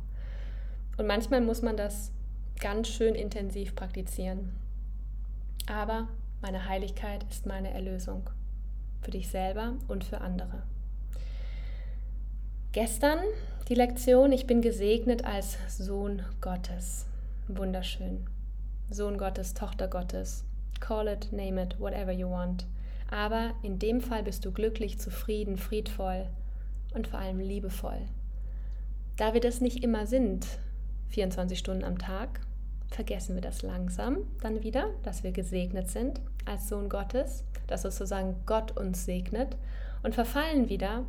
Und 0.97 1.07
manchmal 1.07 1.41
muss 1.41 1.63
man 1.63 1.77
das 1.77 2.13
ganz 2.61 2.89
schön 2.89 3.15
intensiv 3.15 3.75
praktizieren. 3.75 4.55
Aber 5.67 6.09
meine 6.43 6.69
Heiligkeit 6.69 7.25
ist 7.31 7.47
meine 7.47 7.71
Erlösung. 7.71 8.31
Für 9.03 9.11
dich 9.11 9.29
selber 9.29 9.75
und 9.89 10.05
für 10.05 10.21
andere. 10.21 10.63
Gestern 12.73 13.19
die 13.69 13.75
Lektion, 13.75 14.31
ich 14.31 14.47
bin 14.47 14.63
gesegnet 14.63 15.25
als 15.25 15.59
Sohn 15.77 16.23
Gottes. 16.41 17.05
Wunderschön. 17.49 18.29
Sohn 18.91 19.19
Gottes, 19.19 19.55
Tochter 19.55 19.89
Gottes. 19.89 20.45
Call 20.79 21.09
it, 21.09 21.33
name 21.33 21.61
it, 21.61 21.81
whatever 21.81 22.13
you 22.13 22.31
want. 22.31 22.67
Aber 23.11 23.55
in 23.65 23.81
dem 23.81 24.01
Fall 24.01 24.23
bist 24.23 24.45
du 24.45 24.53
glücklich, 24.53 25.01
zufrieden, 25.01 25.57
friedvoll 25.57 26.29
und 26.95 27.09
vor 27.09 27.19
allem 27.19 27.41
liebevoll. 27.41 28.03
Da 29.17 29.35
wir 29.35 29.41
das 29.41 29.61
nicht 29.61 29.83
immer 29.83 30.07
sind, 30.07 30.47
24 31.09 31.59
Stunden 31.59 31.83
am 31.83 31.99
Tag, 31.99 32.41
vergessen 32.87 33.35
wir 33.35 33.43
das 33.43 33.63
langsam 33.63 34.19
dann 34.43 34.63
wieder, 34.63 34.91
dass 35.03 35.25
wir 35.25 35.33
gesegnet 35.33 35.91
sind 35.91 36.21
als 36.45 36.69
Sohn 36.69 36.89
Gottes, 36.89 37.43
dass 37.67 37.83
sozusagen 37.83 38.37
Gott 38.47 38.77
uns 38.77 39.05
segnet 39.05 39.57
und 40.05 40.15
verfallen 40.15 40.69
wieder 40.69 41.05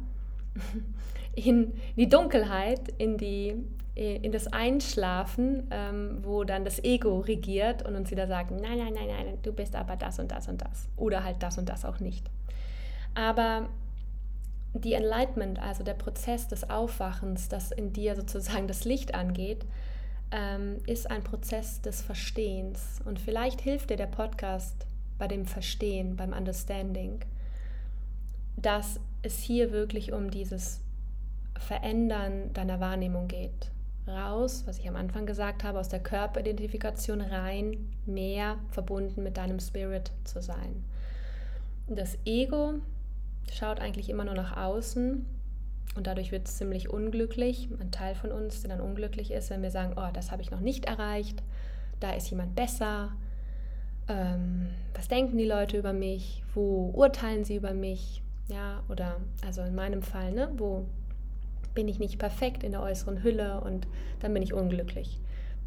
in 1.36 1.74
die 1.96 2.10
Dunkelheit, 2.10 2.82
in, 2.98 3.18
die, 3.18 3.56
in 3.96 4.32
das 4.32 4.48
Einschlafen, 4.48 5.68
ähm, 5.72 6.20
wo 6.24 6.44
dann 6.44 6.66
das 6.66 6.84
Ego 6.84 7.20
regiert 7.20 7.86
und 7.86 7.96
uns 7.96 8.12
wieder 8.12 8.28
sagt, 8.28 8.52
nein, 8.52 8.78
nein, 8.78 8.94
nein, 8.94 9.08
nein, 9.08 9.38
du 9.42 9.54
bist 9.54 9.76
aber 9.76 9.96
das 9.96 10.20
und 10.20 10.32
das 10.32 10.48
und 10.48 10.62
das. 10.62 10.88
Oder 10.98 11.24
halt 11.24 11.42
das 11.42 11.58
und 11.58 11.70
das 11.70 11.86
auch 11.86 12.00
nicht. 12.00 12.30
Aber 13.14 13.70
die 14.74 14.94
Enlightenment, 14.94 15.60
also 15.60 15.84
der 15.84 15.94
Prozess 15.94 16.48
des 16.48 16.70
Aufwachens, 16.70 17.50
das 17.50 17.72
in 17.72 17.92
dir 17.92 18.16
sozusagen 18.16 18.68
das 18.68 18.86
Licht 18.86 19.14
angeht, 19.14 19.66
ähm, 20.32 20.78
ist 20.88 21.12
ein 21.12 21.24
Prozess 21.24 21.82
des 21.82 22.02
Verstehens. 22.02 23.00
Und 23.04 23.20
vielleicht 23.20 23.62
hilft 23.62 23.90
dir 23.90 23.98
der 23.98 24.08
Podcast 24.08 24.88
bei 25.18 25.28
dem 25.28 25.46
Verstehen, 25.46 26.16
beim 26.16 26.34
Understanding, 26.34 27.20
dass 28.56 29.00
es 29.22 29.40
hier 29.40 29.72
wirklich 29.72 30.14
um 30.14 30.32
dieses 30.32 30.82
Verändern 31.62 32.54
deiner 32.54 32.80
Wahrnehmung 32.80 33.28
geht. 33.28 33.72
Raus, 34.08 34.64
was 34.66 34.80
ich 34.80 34.90
am 34.90 34.96
Anfang 34.96 35.26
gesagt 35.26 35.64
habe, 35.64 35.80
aus 35.80 35.88
der 35.88 36.00
Körperidentifikation 36.00 37.22
rein, 37.22 37.88
mehr 38.06 38.58
verbunden 38.70 39.24
mit 39.24 39.38
deinem 39.38 39.60
Spirit 39.60 40.12
zu 40.24 40.42
sein. 40.42 40.84
Das 41.88 42.18
Ego 42.26 42.76
schaut 43.52 43.80
eigentlich 43.80 44.10
immer 44.10 44.26
nur 44.26 44.34
nach 44.34 44.58
außen 44.58 45.26
und 45.96 46.08
dadurch 46.08 46.32
wird 46.32 46.48
es 46.48 46.58
ziemlich 46.58 46.90
unglücklich. 46.90 47.70
Ein 47.80 47.92
Teil 47.92 48.16
von 48.16 48.32
uns, 48.32 48.62
der 48.62 48.76
dann 48.76 48.82
unglücklich 48.82 49.32
ist, 49.32 49.50
wenn 49.50 49.62
wir 49.62 49.72
sagen, 49.72 49.94
oh, 49.98 50.10
das 50.14 50.32
habe 50.32 50.42
ich 50.42 50.52
noch 50.52 50.62
nicht 50.62 50.86
erreicht, 50.86 51.44
da 52.00 52.12
ist 52.14 52.30
jemand 52.30 52.56
besser. 52.56 53.12
Ähm, 54.08 54.70
was 54.96 55.08
denken 55.08 55.38
die 55.38 55.46
Leute 55.46 55.78
über 55.78 55.94
mich? 55.94 56.44
Wo 56.54 56.92
urteilen 56.96 57.44
sie 57.44 57.56
über 57.56 57.74
mich? 57.74 58.24
Ja, 58.48 58.84
oder 58.90 59.18
also 59.46 59.62
in 59.62 59.76
meinem 59.76 60.02
Fall, 60.02 60.32
ne, 60.32 60.50
wo 60.58 60.86
bin 61.74 61.88
ich 61.88 62.00
nicht 62.00 62.20
perfekt 62.20 62.64
in 62.64 62.72
der 62.72 62.82
äußeren 62.82 63.24
Hülle 63.24 63.62
und 63.62 63.88
dann 64.20 64.34
bin 64.34 64.44
ich 64.44 64.54
unglücklich. 64.54 65.20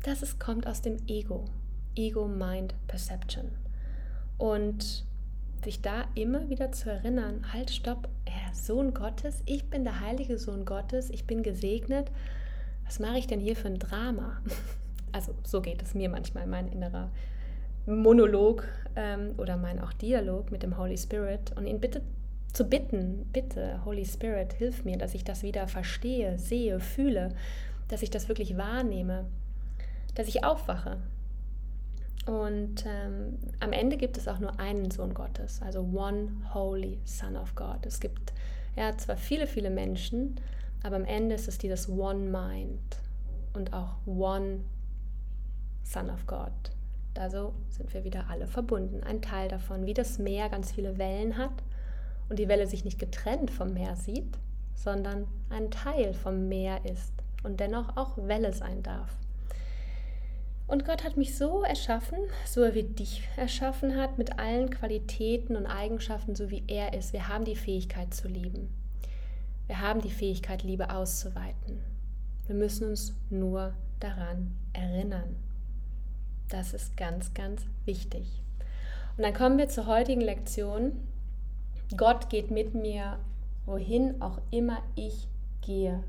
Das 0.02 0.22
ist, 0.22 0.38
kommt 0.38 0.66
aus 0.66 0.82
dem 0.82 0.96
Ego. 1.06 1.46
Ego, 1.96 2.26
Mind, 2.26 2.74
Perception. 2.86 3.50
Und 4.36 5.04
sich 5.64 5.80
da 5.80 6.04
immer 6.14 6.50
wieder 6.50 6.72
zu 6.72 6.90
erinnern, 6.90 7.46
halt, 7.52 7.70
stopp, 7.70 8.08
Herr 8.26 8.54
Sohn 8.54 8.92
Gottes, 8.92 9.42
ich 9.46 9.70
bin 9.70 9.84
der 9.84 10.00
heilige 10.00 10.38
Sohn 10.38 10.64
Gottes, 10.64 11.08
ich 11.10 11.26
bin 11.26 11.42
gesegnet. 11.42 12.10
Was 12.84 12.98
mache 12.98 13.18
ich 13.18 13.26
denn 13.26 13.40
hier 13.40 13.56
für 13.56 13.68
ein 13.68 13.78
Drama? 13.78 14.40
Also 15.12 15.32
so 15.44 15.60
geht 15.60 15.80
es 15.80 15.94
mir 15.94 16.08
manchmal, 16.08 16.44
mein 16.48 16.66
innerer 16.66 17.08
Monolog 17.86 18.66
ähm, 18.96 19.34
oder 19.36 19.56
mein 19.56 19.78
auch 19.78 19.92
Dialog 19.92 20.50
mit 20.50 20.64
dem 20.64 20.76
Holy 20.76 20.98
Spirit 20.98 21.56
und 21.56 21.68
ihn 21.68 21.78
bitte 21.78 22.02
zu 22.54 22.64
bitten, 22.64 23.28
bitte, 23.32 23.84
Holy 23.84 24.06
Spirit, 24.06 24.52
hilf 24.54 24.84
mir, 24.84 24.96
dass 24.96 25.14
ich 25.14 25.24
das 25.24 25.42
wieder 25.42 25.66
verstehe, 25.66 26.38
sehe, 26.38 26.78
fühle, 26.78 27.34
dass 27.88 28.02
ich 28.02 28.10
das 28.10 28.28
wirklich 28.28 28.56
wahrnehme, 28.56 29.26
dass 30.14 30.28
ich 30.28 30.44
aufwache. 30.44 30.98
Und 32.26 32.86
ähm, 32.86 33.38
am 33.58 33.72
Ende 33.72 33.96
gibt 33.96 34.16
es 34.16 34.28
auch 34.28 34.38
nur 34.38 34.58
einen 34.60 34.90
Sohn 34.92 35.12
Gottes, 35.14 35.60
also 35.62 35.80
One 35.80 36.30
Holy 36.54 37.00
Son 37.04 37.36
of 37.36 37.54
God. 37.56 37.84
Es 37.84 37.98
gibt 37.98 38.32
ja 38.76 38.96
zwar 38.96 39.16
viele, 39.16 39.48
viele 39.48 39.68
Menschen, 39.68 40.36
aber 40.84 40.96
am 40.96 41.04
Ende 41.04 41.34
ist 41.34 41.48
es 41.48 41.58
dieses 41.58 41.88
One 41.88 42.30
Mind 42.30 43.00
und 43.52 43.72
auch 43.72 43.96
One 44.06 44.60
Son 45.82 46.08
of 46.08 46.24
God. 46.28 46.52
Also 47.18 47.52
sind 47.68 47.92
wir 47.92 48.04
wieder 48.04 48.30
alle 48.30 48.46
verbunden. 48.46 49.02
Ein 49.02 49.22
Teil 49.22 49.48
davon, 49.48 49.86
wie 49.86 49.94
das 49.94 50.18
Meer 50.18 50.48
ganz 50.48 50.70
viele 50.72 50.98
Wellen 50.98 51.36
hat 51.36 51.52
und 52.28 52.38
die 52.38 52.48
Welle 52.48 52.66
sich 52.66 52.84
nicht 52.84 52.98
getrennt 52.98 53.50
vom 53.50 53.74
Meer 53.74 53.96
sieht, 53.96 54.38
sondern 54.74 55.26
ein 55.50 55.70
Teil 55.70 56.14
vom 56.14 56.48
Meer 56.48 56.84
ist 56.84 57.12
und 57.42 57.60
dennoch 57.60 57.96
auch 57.96 58.16
Welle 58.16 58.52
sein 58.52 58.82
darf. 58.82 59.16
Und 60.66 60.86
Gott 60.86 61.04
hat 61.04 61.18
mich 61.18 61.36
so 61.36 61.62
erschaffen, 61.62 62.18
so 62.46 62.62
er 62.62 62.74
wie 62.74 62.84
dich 62.84 63.28
erschaffen 63.36 63.96
hat, 63.96 64.16
mit 64.16 64.38
allen 64.38 64.70
Qualitäten 64.70 65.56
und 65.56 65.66
Eigenschaften, 65.66 66.34
so 66.34 66.50
wie 66.50 66.64
er 66.68 66.94
ist. 66.94 67.12
Wir 67.12 67.28
haben 67.28 67.44
die 67.44 67.56
Fähigkeit 67.56 68.14
zu 68.14 68.28
lieben. 68.28 68.72
Wir 69.66 69.80
haben 69.80 70.00
die 70.00 70.10
Fähigkeit, 70.10 70.62
Liebe 70.62 70.90
auszuweiten. 70.90 71.80
Wir 72.46 72.54
müssen 72.54 72.88
uns 72.88 73.14
nur 73.30 73.74
daran 74.00 74.54
erinnern. 74.72 75.36
Das 76.48 76.74
ist 76.74 76.96
ganz, 76.96 77.32
ganz 77.34 77.62
wichtig. 77.84 78.26
Und 79.16 79.22
dann 79.22 79.34
kommen 79.34 79.58
wir 79.58 79.68
zur 79.68 79.86
heutigen 79.86 80.20
Lektion. 80.20 80.92
Gott 81.96 82.28
geht 82.28 82.50
mit 82.50 82.74
mir, 82.74 83.18
wohin 83.66 84.20
auch 84.20 84.40
immer 84.50 84.78
ich 84.96 85.28
gehe. 85.60 86.02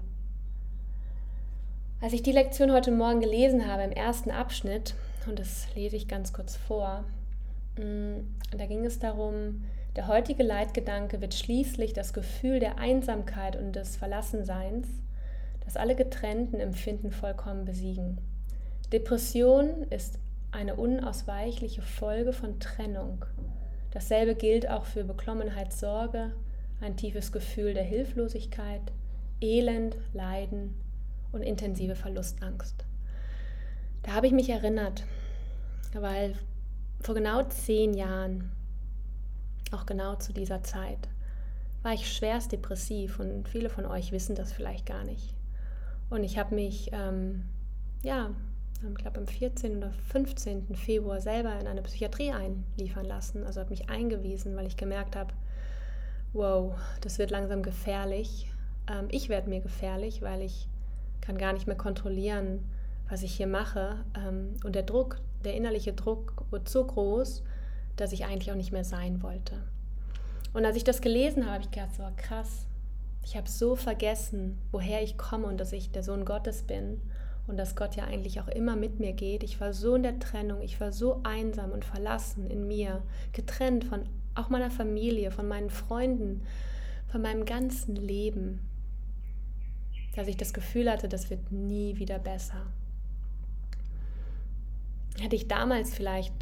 Als 2.02 2.13
ich 2.13 2.24
die 2.24 2.32
Lektion 2.32 2.71
heute 2.71 2.91
Morgen 2.91 3.19
gelesen 3.19 3.67
habe, 3.67 3.84
im 3.84 3.91
ersten 3.91 4.32
Abschnitt, 4.32 4.95
und 5.28 5.39
das 5.39 5.67
lese 5.76 5.95
ich 5.95 6.08
ganz 6.08 6.34
kurz 6.34 6.56
vor, 6.56 7.04
mm, 7.78 8.17
da 8.58 8.65
ging 8.65 8.86
es 8.86 9.00
darum, 9.00 9.63
der 9.95 10.08
heutige 10.08 10.43
Leitgedanke 10.43 11.21
wird 11.21 11.34
schließlich 11.34 11.93
das 11.93 12.13
Gefühl 12.13 12.60
der 12.60 12.78
Einsamkeit 12.78 13.56
und 13.56 13.76
des 13.76 13.95
Verlassenseins, 13.95 14.88
das 15.63 15.78
alle 15.78 15.95
getrennten 15.95 16.60
Empfinden 16.60 17.12
vollkommen 17.12 17.65
besiegen. 17.65 18.19
Depression 18.91 19.84
ist 19.89 20.19
eine 20.52 20.76
unausweichliche 20.76 21.82
Folge 21.82 22.34
von 22.34 22.60
Trennung 22.60 23.26
Dasselbe 23.95 24.36
gilt 24.36 24.69
auch 24.69 24.84
für 24.84 25.05
Beklommenheit, 25.05 25.71
Sorge, 25.71 26.34
ein 26.81 26.97
tiefes 26.97 27.31
Gefühl 27.31 27.73
der 27.73 27.86
Hilflosigkeit, 27.86 28.81
Elend, 29.39 29.95
Leiden 30.12 30.75
und 31.31 31.41
intensive 31.41 31.95
Verlustangst. 31.95 32.86
Da 34.03 34.12
habe 34.12 34.27
ich 34.27 34.34
mich 34.34 34.49
erinnert, 34.49 35.05
weil 35.93 36.36
vor 36.99 37.15
genau 37.15 37.43
zehn 37.43 37.93
Jahren, 37.93 38.51
auch 39.71 39.86
genau 39.86 40.15
zu 40.15 40.34
dieser 40.34 40.62
Zeit, 40.62 41.08
war 41.81 41.93
ich 41.93 42.13
schwerst 42.13 42.51
depressiv 42.51 43.17
und 43.21 43.47
viele 43.47 43.69
von 43.69 43.86
euch 43.86 44.12
wissen 44.12 44.36
das 44.36 44.51
vielleicht 44.51 44.86
gar 44.86 45.05
nicht. 45.05 45.34
Und 46.10 46.25
ich 46.25 46.38
habe 46.38 46.53
mich, 46.53 46.89
ähm, 46.91 47.45
ja, 48.03 48.31
ich 48.83 48.95
glaube 48.95 49.19
am 49.19 49.27
14. 49.27 49.77
oder 49.77 49.91
15. 50.11 50.75
Februar 50.75 51.21
selber 51.21 51.57
in 51.59 51.67
eine 51.67 51.81
Psychiatrie 51.81 52.31
einliefern 52.31 53.05
lassen. 53.05 53.43
Also 53.43 53.59
habe 53.59 53.69
mich 53.69 53.89
eingewiesen, 53.89 54.55
weil 54.55 54.67
ich 54.67 54.77
gemerkt 54.77 55.15
habe, 55.15 55.33
wow, 56.33 56.75
das 57.01 57.17
wird 57.17 57.31
langsam 57.31 57.63
gefährlich. 57.63 58.51
Ähm, 58.89 59.07
ich 59.09 59.29
werde 59.29 59.49
mir 59.49 59.61
gefährlich, 59.61 60.21
weil 60.21 60.41
ich 60.41 60.67
kann 61.21 61.38
gar 61.38 61.53
nicht 61.53 61.67
mehr 61.67 61.77
kontrollieren, 61.77 62.69
was 63.09 63.23
ich 63.23 63.35
hier 63.35 63.47
mache. 63.47 64.03
Ähm, 64.15 64.57
und 64.63 64.75
der 64.75 64.83
Druck, 64.83 65.19
der 65.43 65.55
innerliche 65.55 65.93
Druck 65.93 66.45
wird 66.51 66.69
so 66.69 66.85
groß, 66.85 67.43
dass 67.95 68.11
ich 68.11 68.25
eigentlich 68.25 68.51
auch 68.51 68.57
nicht 68.57 68.71
mehr 68.71 68.83
sein 68.83 69.23
wollte. 69.23 69.63
Und 70.53 70.65
als 70.65 70.77
ich 70.77 70.83
das 70.83 71.01
gelesen 71.01 71.43
habe, 71.43 71.55
habe 71.55 71.63
ich 71.63 71.71
gedacht, 71.71 71.95
so 71.95 72.03
krass, 72.17 72.67
ich 73.23 73.35
habe 73.35 73.49
so 73.49 73.75
vergessen, 73.75 74.59
woher 74.71 75.01
ich 75.01 75.17
komme 75.17 75.47
und 75.47 75.59
dass 75.59 75.73
ich 75.73 75.91
der 75.91 76.03
Sohn 76.03 76.25
Gottes 76.25 76.63
bin 76.63 77.01
und 77.47 77.58
dass 77.58 77.75
Gott 77.75 77.95
ja 77.95 78.05
eigentlich 78.05 78.39
auch 78.41 78.47
immer 78.47 78.75
mit 78.75 78.99
mir 78.99 79.13
geht. 79.13 79.43
Ich 79.43 79.62
war 79.62 79.73
so 79.73 79.95
in 79.95 80.03
der 80.03 80.19
Trennung, 80.19 80.62
ich 80.62 80.79
war 80.79 80.91
so 80.91 81.21
einsam 81.23 81.71
und 81.71 81.86
verlassen 81.86 82.47
in 82.47 82.67
mir, 82.67 83.03
getrennt 83.34 83.84
von 83.84 84.03
auch 84.34 84.49
meiner 84.49 84.71
Familie, 84.71 85.31
von 85.31 85.47
meinen 85.47 85.69
Freunden, 85.69 86.41
von 87.08 87.21
meinem 87.21 87.45
ganzen 87.45 87.95
Leben, 87.95 88.60
dass 90.15 90.27
ich 90.27 90.38
das 90.38 90.53
Gefühl 90.53 90.89
hatte, 90.89 91.08
das 91.08 91.29
wird 91.29 91.51
nie 91.51 91.97
wieder 91.97 92.19
besser. 92.19 92.65
Hätte 95.19 95.36
ich 95.36 95.47
damals 95.47 95.93
vielleicht 95.93 96.34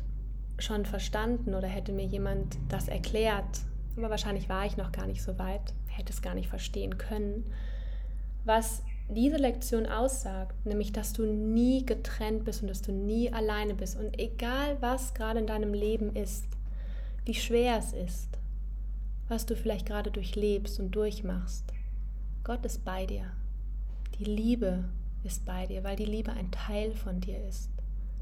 schon 0.57 0.85
verstanden 0.85 1.53
oder 1.53 1.67
hätte 1.67 1.91
mir 1.91 2.05
jemand 2.05 2.57
das 2.69 2.87
erklärt, 2.87 3.61
aber 3.97 4.09
wahrscheinlich 4.09 4.49
war 4.49 4.65
ich 4.65 4.77
noch 4.77 4.91
gar 4.91 5.05
nicht 5.05 5.21
so 5.21 5.37
weit, 5.37 5.73
hätte 5.87 6.13
es 6.13 6.21
gar 6.21 6.33
nicht 6.33 6.49
verstehen 6.49 6.97
können, 6.97 7.45
was 8.45 8.83
diese 9.09 9.37
Lektion 9.37 9.85
aussagt, 9.85 10.65
nämlich 10.65 10.91
dass 10.91 11.13
du 11.13 11.25
nie 11.25 11.85
getrennt 11.85 12.45
bist 12.45 12.61
und 12.61 12.67
dass 12.69 12.81
du 12.81 12.91
nie 12.91 13.31
alleine 13.31 13.75
bist. 13.75 13.97
Und 13.97 14.19
egal 14.19 14.77
was 14.79 15.13
gerade 15.13 15.39
in 15.39 15.47
deinem 15.47 15.73
Leben 15.73 16.15
ist, 16.15 16.45
wie 17.25 17.33
schwer 17.33 17.77
es 17.77 17.93
ist, 17.93 18.29
was 19.27 19.45
du 19.45 19.55
vielleicht 19.55 19.85
gerade 19.85 20.11
durchlebst 20.11 20.79
und 20.79 20.91
durchmachst, 20.91 21.65
Gott 22.43 22.65
ist 22.65 22.83
bei 22.83 23.05
dir. 23.05 23.25
Die 24.19 24.25
Liebe 24.25 24.83
ist 25.23 25.45
bei 25.45 25.65
dir, 25.65 25.83
weil 25.83 25.95
die 25.95 26.05
Liebe 26.05 26.31
ein 26.31 26.51
Teil 26.51 26.93
von 26.93 27.21
dir 27.21 27.41
ist. 27.47 27.69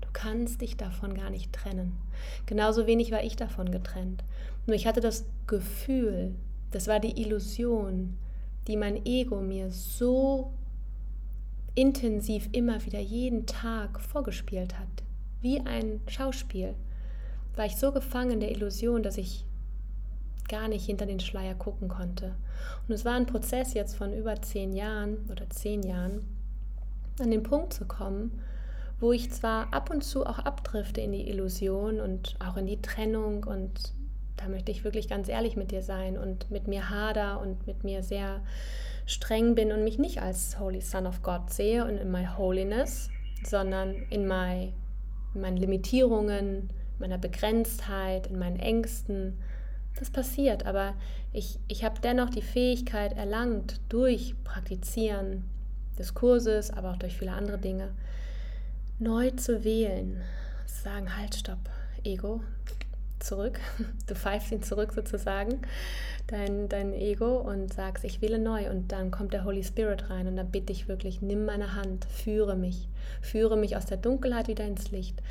Du 0.01 0.07
kannst 0.13 0.61
dich 0.61 0.77
davon 0.77 1.15
gar 1.15 1.29
nicht 1.29 1.53
trennen. 1.53 1.97
Genauso 2.45 2.85
wenig 2.85 3.11
war 3.11 3.23
ich 3.23 3.35
davon 3.35 3.71
getrennt. 3.71 4.23
Nur 4.67 4.75
ich 4.75 4.85
hatte 4.85 5.01
das 5.01 5.25
Gefühl, 5.47 6.35
das 6.71 6.87
war 6.87 6.99
die 6.99 7.21
Illusion, 7.21 8.17
die 8.67 8.77
mein 8.77 9.05
Ego 9.05 9.41
mir 9.41 9.71
so 9.71 10.53
intensiv 11.75 12.49
immer 12.51 12.85
wieder 12.85 12.99
jeden 12.99 13.45
Tag 13.45 14.01
vorgespielt 14.01 14.77
hat, 14.77 15.03
wie 15.41 15.61
ein 15.61 16.01
Schauspiel, 16.07 16.75
war 17.55 17.65
ich 17.65 17.77
so 17.77 17.91
gefangen 17.91 18.31
in 18.31 18.39
der 18.39 18.51
Illusion, 18.51 19.03
dass 19.03 19.17
ich 19.17 19.45
gar 20.47 20.67
nicht 20.67 20.85
hinter 20.85 21.05
den 21.05 21.19
Schleier 21.19 21.55
gucken 21.55 21.87
konnte. 21.87 22.35
Und 22.87 22.93
es 22.93 23.05
war 23.05 23.13
ein 23.13 23.25
Prozess 23.25 23.73
jetzt 23.73 23.95
von 23.95 24.13
über 24.13 24.41
zehn 24.41 24.73
Jahren 24.73 25.17
oder 25.31 25.49
zehn 25.49 25.81
Jahren, 25.83 26.25
an 27.19 27.31
den 27.31 27.43
Punkt 27.43 27.73
zu 27.73 27.85
kommen, 27.85 28.41
wo 28.99 29.11
ich 29.11 29.31
zwar 29.31 29.73
ab 29.73 29.89
und 29.89 30.03
zu 30.03 30.25
auch 30.25 30.39
abdrifte 30.39 31.01
in 31.01 31.11
die 31.11 31.27
Illusion 31.29 31.99
und 31.99 32.35
auch 32.45 32.57
in 32.57 32.67
die 32.67 32.81
Trennung 32.81 33.45
und 33.45 33.93
da 34.37 34.47
möchte 34.47 34.71
ich 34.71 34.83
wirklich 34.83 35.07
ganz 35.07 35.29
ehrlich 35.29 35.55
mit 35.55 35.71
dir 35.71 35.83
sein 35.83 36.17
und 36.17 36.49
mit 36.49 36.67
mir 36.67 36.89
hader 36.89 37.39
und 37.41 37.67
mit 37.67 37.83
mir 37.83 38.03
sehr 38.03 38.41
streng 39.05 39.55
bin 39.55 39.71
und 39.71 39.83
mich 39.83 39.99
nicht 39.99 40.21
als 40.21 40.59
Holy 40.59 40.81
Son 40.81 41.05
of 41.05 41.21
God 41.21 41.49
sehe 41.49 41.83
und 41.85 41.97
in 41.97 42.11
my 42.11 42.25
Holiness, 42.37 43.09
sondern 43.43 43.93
in, 44.09 44.27
my, 44.27 44.73
in 45.33 45.41
meinen 45.41 45.57
Limitierungen, 45.57 46.69
meiner 46.99 47.17
Begrenztheit, 47.17 48.27
in 48.27 48.39
meinen 48.39 48.59
Ängsten. 48.59 49.37
Das 49.97 50.09
passiert, 50.09 50.65
aber 50.65 50.93
ich, 51.33 51.59
ich 51.67 51.83
habe 51.83 51.99
dennoch 52.01 52.29
die 52.29 52.41
Fähigkeit 52.41 53.13
erlangt, 53.13 53.81
durch 53.89 54.35
Praktizieren 54.43 55.43
des 55.97 56.13
Kurses, 56.13 56.71
aber 56.71 56.91
auch 56.91 56.97
durch 56.97 57.17
viele 57.17 57.33
andere 57.33 57.57
Dinge, 57.57 57.93
neu 58.99 59.31
zu 59.31 59.63
wählen, 59.63 60.21
zu 60.67 60.83
sagen, 60.83 61.17
halt, 61.17 61.35
stopp, 61.35 61.69
Ego, 62.03 62.41
zurück, 63.23 63.59
du 64.07 64.15
pfeifst 64.15 64.51
ihn 64.51 64.63
zurück 64.63 64.93
sozusagen, 64.93 65.61
dein, 66.27 66.69
dein 66.69 66.93
Ego 66.93 67.37
und 67.37 67.73
sagst, 67.73 68.03
ich 68.03 68.21
wähle 68.21 68.39
neu. 68.39 68.69
Und 68.69 68.91
dann 68.91 69.11
kommt 69.11 69.33
der 69.33 69.45
Holy 69.45 69.63
Spirit 69.63 70.09
rein 70.09 70.27
und 70.27 70.35
dann 70.35 70.51
bitte 70.51 70.71
ich 70.71 70.87
wirklich, 70.87 71.21
nimm 71.21 71.45
meine 71.45 71.75
Hand, 71.75 72.05
führe 72.05 72.55
mich, 72.55 72.87
führe 73.21 73.57
mich 73.57 73.77
aus 73.77 73.85
der 73.85 73.97
Dunkelheit 73.97 74.47
wieder 74.47 74.65
ins 74.65 74.91
Licht. 74.91 75.21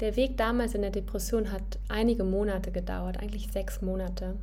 Der 0.00 0.16
Weg 0.16 0.36
damals 0.36 0.74
in 0.74 0.82
der 0.82 0.90
Depression 0.90 1.52
hat 1.52 1.78
einige 1.88 2.24
Monate 2.24 2.70
gedauert, 2.70 3.18
eigentlich 3.18 3.50
sechs 3.50 3.80
Monate, 3.80 4.34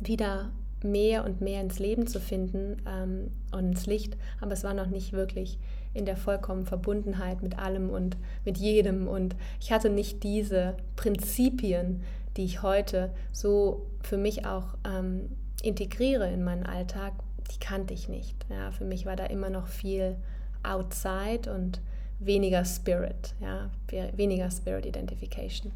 wieder 0.00 0.50
mehr 0.82 1.24
und 1.24 1.40
mehr 1.40 1.60
ins 1.60 1.78
Leben 1.78 2.06
zu 2.06 2.20
finden 2.20 2.82
ähm, 2.86 3.30
und 3.52 3.72
ins 3.72 3.86
Licht, 3.86 4.16
aber 4.40 4.52
es 4.52 4.64
war 4.64 4.74
noch 4.74 4.86
nicht 4.86 5.12
wirklich 5.12 5.58
in 5.96 6.06
der 6.06 6.16
vollkommenen 6.16 6.66
Verbundenheit 6.66 7.42
mit 7.42 7.58
allem 7.58 7.90
und 7.90 8.16
mit 8.44 8.58
jedem. 8.58 9.08
Und 9.08 9.36
ich 9.60 9.72
hatte 9.72 9.90
nicht 9.90 10.22
diese 10.22 10.76
Prinzipien, 10.96 12.02
die 12.36 12.44
ich 12.44 12.62
heute 12.62 13.12
so 13.32 13.86
für 14.02 14.18
mich 14.18 14.46
auch 14.46 14.76
ähm, 14.86 15.30
integriere 15.62 16.30
in 16.30 16.44
meinen 16.44 16.64
Alltag, 16.64 17.14
die 17.52 17.58
kannte 17.58 17.94
ich 17.94 18.08
nicht. 18.08 18.46
Ja, 18.50 18.70
für 18.70 18.84
mich 18.84 19.06
war 19.06 19.16
da 19.16 19.24
immer 19.24 19.50
noch 19.50 19.66
viel 19.66 20.16
outside 20.62 21.52
und 21.52 21.80
weniger 22.18 22.64
Spirit, 22.64 23.34
ja, 23.40 23.70
weniger 24.16 24.50
Spirit 24.50 24.86
Identification. 24.86 25.72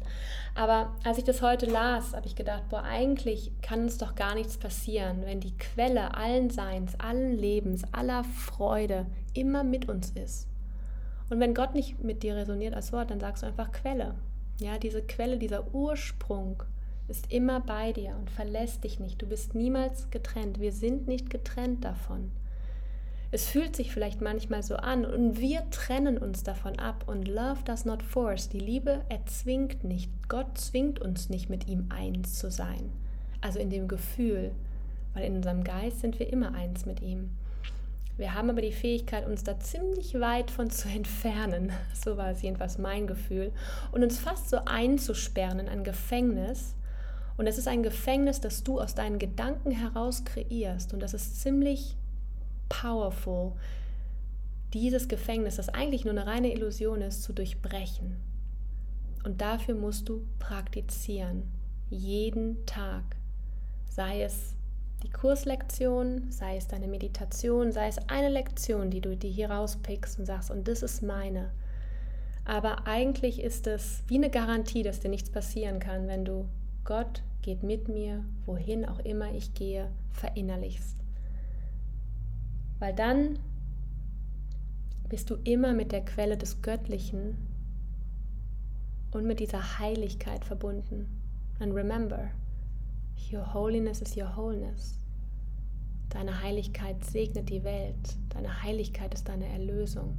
Aber 0.55 0.93
als 1.03 1.17
ich 1.17 1.23
das 1.23 1.41
heute 1.41 1.65
las, 1.65 2.13
habe 2.13 2.27
ich 2.27 2.35
gedacht, 2.35 2.67
boah, 2.69 2.83
eigentlich 2.83 3.51
kann 3.61 3.83
uns 3.83 3.97
doch 3.97 4.15
gar 4.15 4.35
nichts 4.35 4.57
passieren, 4.57 5.21
wenn 5.25 5.39
die 5.39 5.57
Quelle 5.57 6.15
allen 6.15 6.49
Seins, 6.49 6.99
allen 6.99 7.37
Lebens, 7.37 7.83
aller 7.91 8.23
Freude 8.23 9.05
immer 9.33 9.63
mit 9.63 9.87
uns 9.87 10.11
ist. 10.11 10.47
Und 11.29 11.39
wenn 11.39 11.53
Gott 11.53 11.75
nicht 11.75 12.03
mit 12.03 12.23
dir 12.23 12.35
resoniert 12.35 12.73
als 12.73 12.91
Wort, 12.91 13.11
dann 13.11 13.19
sagst 13.19 13.43
du 13.43 13.47
einfach 13.47 13.71
Quelle. 13.71 14.15
Ja, 14.59 14.77
diese 14.77 15.01
Quelle, 15.01 15.37
dieser 15.37 15.73
Ursprung 15.73 16.63
ist 17.07 17.31
immer 17.31 17.59
bei 17.61 17.93
dir 17.93 18.15
und 18.19 18.29
verlässt 18.29 18.83
dich 18.83 18.99
nicht. 18.99 19.21
Du 19.21 19.27
bist 19.27 19.55
niemals 19.55 20.09
getrennt. 20.11 20.59
Wir 20.59 20.71
sind 20.71 21.07
nicht 21.07 21.29
getrennt 21.29 21.85
davon. 21.85 22.31
Es 23.33 23.47
fühlt 23.47 23.77
sich 23.77 23.93
vielleicht 23.93 24.19
manchmal 24.19 24.61
so 24.61 24.75
an 24.75 25.05
und 25.05 25.39
wir 25.39 25.69
trennen 25.69 26.17
uns 26.17 26.43
davon 26.43 26.77
ab 26.79 27.05
und 27.07 27.29
Love 27.29 27.63
does 27.63 27.85
not 27.85 28.03
force. 28.03 28.49
Die 28.49 28.59
Liebe 28.59 29.05
erzwingt 29.07 29.85
nicht. 29.85 30.11
Gott 30.27 30.57
zwingt 30.57 30.99
uns 30.99 31.29
nicht 31.29 31.49
mit 31.49 31.69
ihm 31.69 31.85
eins 31.89 32.37
zu 32.37 32.51
sein. 32.51 32.91
Also 33.39 33.59
in 33.59 33.69
dem 33.69 33.87
Gefühl, 33.87 34.51
weil 35.13 35.23
in 35.23 35.37
unserem 35.37 35.63
Geist 35.63 36.01
sind 36.01 36.19
wir 36.19 36.31
immer 36.31 36.53
eins 36.53 36.85
mit 36.85 37.01
ihm. 37.01 37.29
Wir 38.17 38.33
haben 38.33 38.49
aber 38.49 38.61
die 38.61 38.73
Fähigkeit, 38.73 39.25
uns 39.25 39.45
da 39.45 39.57
ziemlich 39.61 40.19
weit 40.19 40.51
von 40.51 40.69
zu 40.69 40.89
entfernen, 40.89 41.71
so 41.93 42.17
war 42.17 42.31
es 42.31 42.41
jedenfalls 42.41 42.77
mein 42.77 43.07
Gefühl, 43.07 43.53
und 43.93 44.03
uns 44.03 44.19
fast 44.19 44.49
so 44.49 44.57
einzusperren 44.65 45.59
in 45.59 45.69
ein 45.69 45.85
Gefängnis. 45.85 46.75
Und 47.37 47.47
es 47.47 47.57
ist 47.57 47.69
ein 47.69 47.81
Gefängnis, 47.81 48.41
das 48.41 48.63
du 48.63 48.81
aus 48.81 48.93
deinen 48.93 49.17
Gedanken 49.17 49.71
heraus 49.71 50.25
kreierst. 50.25 50.93
Und 50.93 50.99
das 50.99 51.13
ist 51.13 51.41
ziemlich 51.41 51.95
powerful, 52.71 53.53
dieses 54.73 55.07
Gefängnis, 55.07 55.57
das 55.57 55.69
eigentlich 55.69 56.05
nur 56.05 56.13
eine 56.13 56.25
reine 56.25 56.53
Illusion 56.53 57.01
ist, 57.01 57.23
zu 57.23 57.33
durchbrechen. 57.33 58.17
Und 59.23 59.41
dafür 59.41 59.75
musst 59.75 60.09
du 60.09 60.25
praktizieren, 60.39 61.43
jeden 61.89 62.65
Tag. 62.65 63.03
Sei 63.89 64.23
es 64.23 64.55
die 65.03 65.09
Kurslektion, 65.09 66.31
sei 66.31 66.57
es 66.57 66.67
deine 66.67 66.87
Meditation, 66.87 67.71
sei 67.71 67.87
es 67.87 67.97
eine 68.09 68.29
Lektion, 68.29 68.89
die 68.89 69.01
du 69.01 69.17
dir 69.17 69.29
hier 69.29 69.51
rauspickst 69.51 70.19
und 70.19 70.25
sagst, 70.25 70.51
und 70.51 70.67
das 70.67 70.83
ist 70.83 71.03
meine. 71.03 71.51
Aber 72.45 72.87
eigentlich 72.87 73.41
ist 73.41 73.67
es 73.67 74.03
wie 74.07 74.15
eine 74.15 74.29
Garantie, 74.29 74.83
dass 74.83 74.99
dir 74.99 75.09
nichts 75.09 75.29
passieren 75.29 75.79
kann, 75.79 76.07
wenn 76.07 76.25
du 76.25 76.47
Gott 76.83 77.23
geht 77.41 77.63
mit 77.63 77.87
mir, 77.87 78.23
wohin 78.45 78.85
auch 78.85 78.99
immer 78.99 79.33
ich 79.33 79.53
gehe, 79.53 79.89
verinnerlichst. 80.11 81.00
Weil 82.81 82.95
dann 82.95 83.37
bist 85.07 85.29
du 85.29 85.35
immer 85.43 85.71
mit 85.71 85.91
der 85.91 86.03
Quelle 86.03 86.35
des 86.35 86.63
Göttlichen 86.63 87.37
und 89.11 89.27
mit 89.27 89.39
dieser 89.39 89.77
Heiligkeit 89.77 90.43
verbunden. 90.43 91.05
And 91.59 91.75
remember, 91.75 92.31
your 93.31 93.53
holiness 93.53 94.01
is 94.01 94.17
your 94.17 94.35
wholeness. 94.35 94.97
Deine 96.09 96.41
Heiligkeit 96.41 97.05
segnet 97.05 97.51
die 97.51 97.63
Welt. 97.63 98.17
Deine 98.29 98.63
Heiligkeit 98.63 99.13
ist 99.13 99.29
deine 99.29 99.47
Erlösung. 99.47 100.17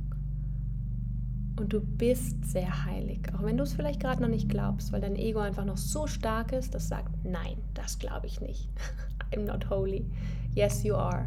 Und 1.58 1.72
du 1.72 1.80
bist 1.80 2.44
sehr 2.44 2.84
heilig, 2.84 3.22
auch 3.34 3.42
wenn 3.42 3.56
du 3.56 3.64
es 3.64 3.72
vielleicht 3.72 3.98
gerade 3.98 4.22
noch 4.22 4.28
nicht 4.28 4.48
glaubst, 4.48 4.92
weil 4.92 5.00
dein 5.00 5.16
Ego 5.16 5.40
einfach 5.40 5.64
noch 5.64 5.78
so 5.78 6.06
stark 6.06 6.52
ist, 6.52 6.76
das 6.76 6.86
sagt, 6.86 7.24
nein, 7.24 7.56
das 7.74 7.98
glaube 7.98 8.28
ich 8.28 8.40
nicht. 8.40 8.68
I'm 9.32 9.46
not 9.46 9.68
holy. 9.68 10.06
Yes, 10.54 10.84
you 10.84 10.94
are. 10.94 11.26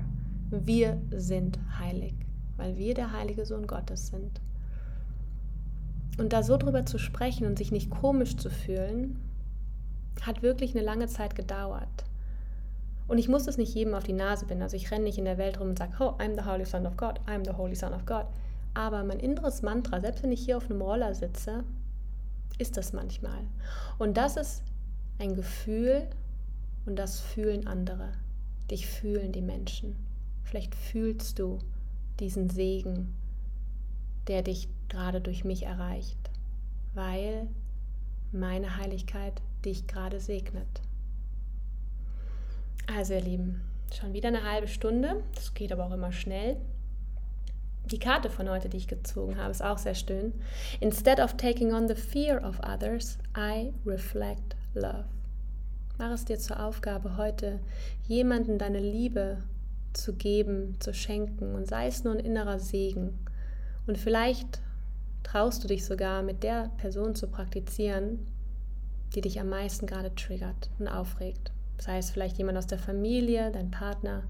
Wir 0.63 1.01
sind 1.11 1.59
heilig, 1.79 2.13
weil 2.55 2.77
wir 2.77 2.93
der 2.93 3.11
heilige 3.11 3.45
Sohn 3.45 3.67
Gottes 3.67 4.07
sind. 4.07 4.39
Und 6.17 6.31
da 6.31 6.43
so 6.43 6.55
drüber 6.55 6.85
zu 6.85 6.97
sprechen 6.97 7.45
und 7.45 7.57
sich 7.57 7.71
nicht 7.71 7.89
komisch 7.89 8.37
zu 8.37 8.49
fühlen, 8.49 9.19
hat 10.21 10.41
wirklich 10.41 10.73
eine 10.75 10.85
lange 10.85 11.07
Zeit 11.07 11.35
gedauert. 11.35 12.05
Und 13.07 13.17
ich 13.17 13.27
muss 13.27 13.47
es 13.47 13.57
nicht 13.57 13.75
jedem 13.75 13.93
auf 13.93 14.03
die 14.03 14.13
Nase 14.13 14.45
binden. 14.45 14.63
Also 14.63 14.77
ich 14.77 14.89
renne 14.91 15.03
nicht 15.03 15.17
in 15.17 15.25
der 15.25 15.37
Welt 15.37 15.59
rum 15.59 15.69
und 15.69 15.77
sage, 15.77 15.93
oh, 15.99 16.13
I'm 16.17 16.35
the 16.35 16.49
Holy 16.49 16.65
Son 16.65 16.87
of 16.87 16.97
God, 16.97 17.19
I'm 17.27 17.45
the 17.45 17.55
Holy 17.55 17.75
Son 17.75 17.93
of 17.93 18.05
God. 18.05 18.25
Aber 18.73 19.03
mein 19.03 19.19
inneres 19.19 19.61
Mantra, 19.61 19.99
selbst 19.99 20.23
wenn 20.23 20.31
ich 20.31 20.43
hier 20.43 20.57
auf 20.57 20.69
einem 20.69 20.81
Roller 20.81 21.13
sitze, 21.13 21.63
ist 22.57 22.77
das 22.77 22.93
manchmal. 22.93 23.41
Und 23.97 24.17
das 24.17 24.37
ist 24.37 24.63
ein 25.19 25.35
Gefühl 25.35 26.07
und 26.85 26.97
das 26.97 27.19
fühlen 27.19 27.67
andere. 27.67 28.13
Dich 28.71 28.87
fühlen 28.87 29.31
die 29.31 29.41
Menschen. 29.41 29.95
Vielleicht 30.45 30.75
fühlst 30.75 31.39
du 31.39 31.59
diesen 32.19 32.49
Segen, 32.49 33.13
der 34.27 34.41
dich 34.41 34.69
gerade 34.87 35.19
durch 35.19 35.43
mich 35.43 35.63
erreicht, 35.63 36.17
weil 36.93 37.47
meine 38.31 38.77
Heiligkeit 38.77 39.41
dich 39.65 39.87
gerade 39.87 40.19
segnet. 40.19 40.81
Also 42.87 43.13
ihr 43.13 43.21
Lieben, 43.21 43.61
schon 43.93 44.13
wieder 44.13 44.29
eine 44.29 44.49
halbe 44.49 44.67
Stunde, 44.67 45.23
das 45.33 45.53
geht 45.53 45.71
aber 45.71 45.87
auch 45.87 45.93
immer 45.93 46.11
schnell. 46.11 46.57
Die 47.91 47.99
Karte 47.99 48.29
von 48.29 48.49
heute, 48.49 48.69
die 48.69 48.77
ich 48.77 48.87
gezogen 48.87 49.37
habe, 49.37 49.51
ist 49.51 49.63
auch 49.63 49.77
sehr 49.77 49.95
schön. 49.95 50.33
Instead 50.79 51.19
of 51.19 51.37
taking 51.37 51.73
on 51.73 51.87
the 51.87 51.95
fear 51.95 52.43
of 52.43 52.59
others, 52.59 53.17
I 53.35 53.73
reflect 53.85 54.55
love. 54.73 55.05
Mach 55.97 56.11
es 56.11 56.25
dir 56.25 56.37
zur 56.37 56.63
Aufgabe, 56.63 57.17
heute 57.17 57.59
jemanden 58.07 58.57
deine 58.57 58.79
Liebe 58.79 59.37
zu 59.97 60.13
geben, 60.13 60.75
zu 60.79 60.93
schenken 60.93 61.55
und 61.55 61.67
sei 61.67 61.87
es 61.87 62.03
nur 62.03 62.13
ein 62.13 62.19
innerer 62.19 62.59
Segen. 62.59 63.17
Und 63.87 63.97
vielleicht 63.97 64.61
traust 65.23 65.63
du 65.63 65.67
dich 65.67 65.85
sogar 65.85 66.21
mit 66.21 66.43
der 66.43 66.71
Person 66.77 67.15
zu 67.15 67.27
praktizieren, 67.27 68.19
die 69.13 69.21
dich 69.21 69.39
am 69.39 69.49
meisten 69.49 69.87
gerade 69.87 70.13
triggert 70.13 70.69
und 70.79 70.87
aufregt. 70.87 71.51
Sei 71.77 71.97
es 71.97 72.09
vielleicht 72.09 72.37
jemand 72.37 72.57
aus 72.57 72.67
der 72.67 72.79
Familie, 72.79 73.51
dein 73.51 73.71
Partner, 73.71 74.23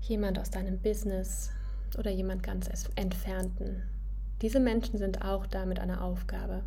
jemand 0.00 0.38
aus 0.38 0.50
deinem 0.50 0.78
Business 0.78 1.50
oder 1.98 2.10
jemand 2.10 2.42
ganz 2.42 2.68
entfernten. 2.96 3.82
Diese 4.42 4.60
Menschen 4.60 4.98
sind 4.98 5.24
auch 5.24 5.46
da 5.46 5.64
mit 5.64 5.78
einer 5.78 6.02
Aufgabe. 6.02 6.62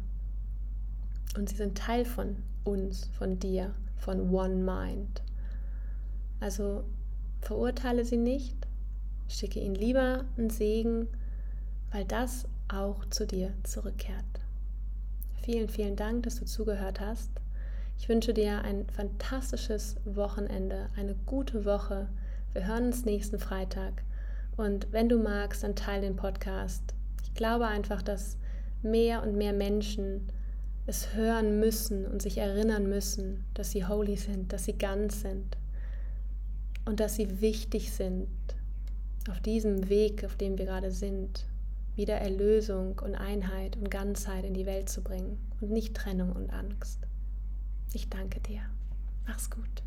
Und 1.36 1.50
sie 1.50 1.56
sind 1.56 1.78
Teil 1.78 2.06
von 2.06 2.38
uns, 2.64 3.10
von 3.18 3.38
dir, 3.40 3.74
von 3.98 4.34
One 4.34 4.56
Mind. 4.56 5.22
Also 6.40 6.84
Verurteile 7.42 8.04
sie 8.04 8.18
nicht, 8.18 8.56
schicke 9.28 9.60
ihnen 9.60 9.76
lieber 9.76 10.26
einen 10.38 10.50
Segen, 10.50 11.08
weil 11.92 12.06
das 12.06 12.46
auch 12.68 13.06
zu 13.06 13.26
dir 13.26 13.54
zurückkehrt. 13.64 14.26
Vielen, 15.42 15.70
vielen 15.70 15.96
Dank, 15.96 16.24
dass 16.24 16.36
du 16.36 16.46
zugehört 16.46 17.00
hast. 17.00 17.32
Ich 17.98 18.10
wünsche 18.10 18.34
dir 18.34 18.62
ein 18.64 18.86
fantastisches 18.90 19.96
Wochenende, 20.04 20.90
eine 20.98 21.16
gute 21.26 21.64
Woche. 21.66 22.10
Wir 22.54 22.68
hören 22.68 22.88
uns 22.88 23.06
nächsten 23.06 23.40
Freitag. 23.40 24.04
Und 24.58 24.92
wenn 24.92 25.08
du 25.08 25.18
magst, 25.18 25.64
dann 25.64 25.76
teile 25.76 26.02
den 26.02 26.16
Podcast. 26.16 26.84
Ich 27.24 27.34
glaube 27.34 27.68
einfach, 27.68 28.02
dass 28.02 28.38
mehr 28.82 29.24
und 29.24 29.38
mehr 29.38 29.54
Menschen 29.54 30.28
es 30.86 31.14
hören 31.14 31.60
müssen 31.60 32.06
und 32.06 32.22
sich 32.22 32.38
erinnern 32.38 32.90
müssen, 32.90 33.46
dass 33.54 33.72
sie 33.72 33.86
holy 33.86 34.16
sind, 34.16 34.52
dass 34.52 34.66
sie 34.66 34.78
ganz 34.78 35.22
sind 35.22 35.58
und 36.88 37.00
dass 37.00 37.16
sie 37.16 37.42
wichtig 37.42 37.92
sind 37.92 38.28
auf 39.30 39.42
diesem 39.42 39.90
Weg, 39.90 40.24
auf 40.24 40.38
dem 40.38 40.58
wir 40.58 40.66
gerade 40.66 40.92
sind, 40.92 41.46
wieder 41.96 42.16
Erlösung 42.16 43.00
und 43.00 43.16
Einheit 43.16 43.76
und 43.76 43.92
Ganzheit 43.92 44.46
in 44.46 44.54
die 44.54 44.66
Welt 44.66 44.88
zu 44.88 45.02
bringen 45.02 45.38
und 45.60 45.72
nicht 45.72 45.96
Trennung 45.96 46.32
und 46.32 46.50
Angst. 46.52 47.00
Ich 47.94 48.10
danke 48.10 48.40
dir. 48.40 48.62
Mach's 49.26 49.50
gut. 49.50 49.87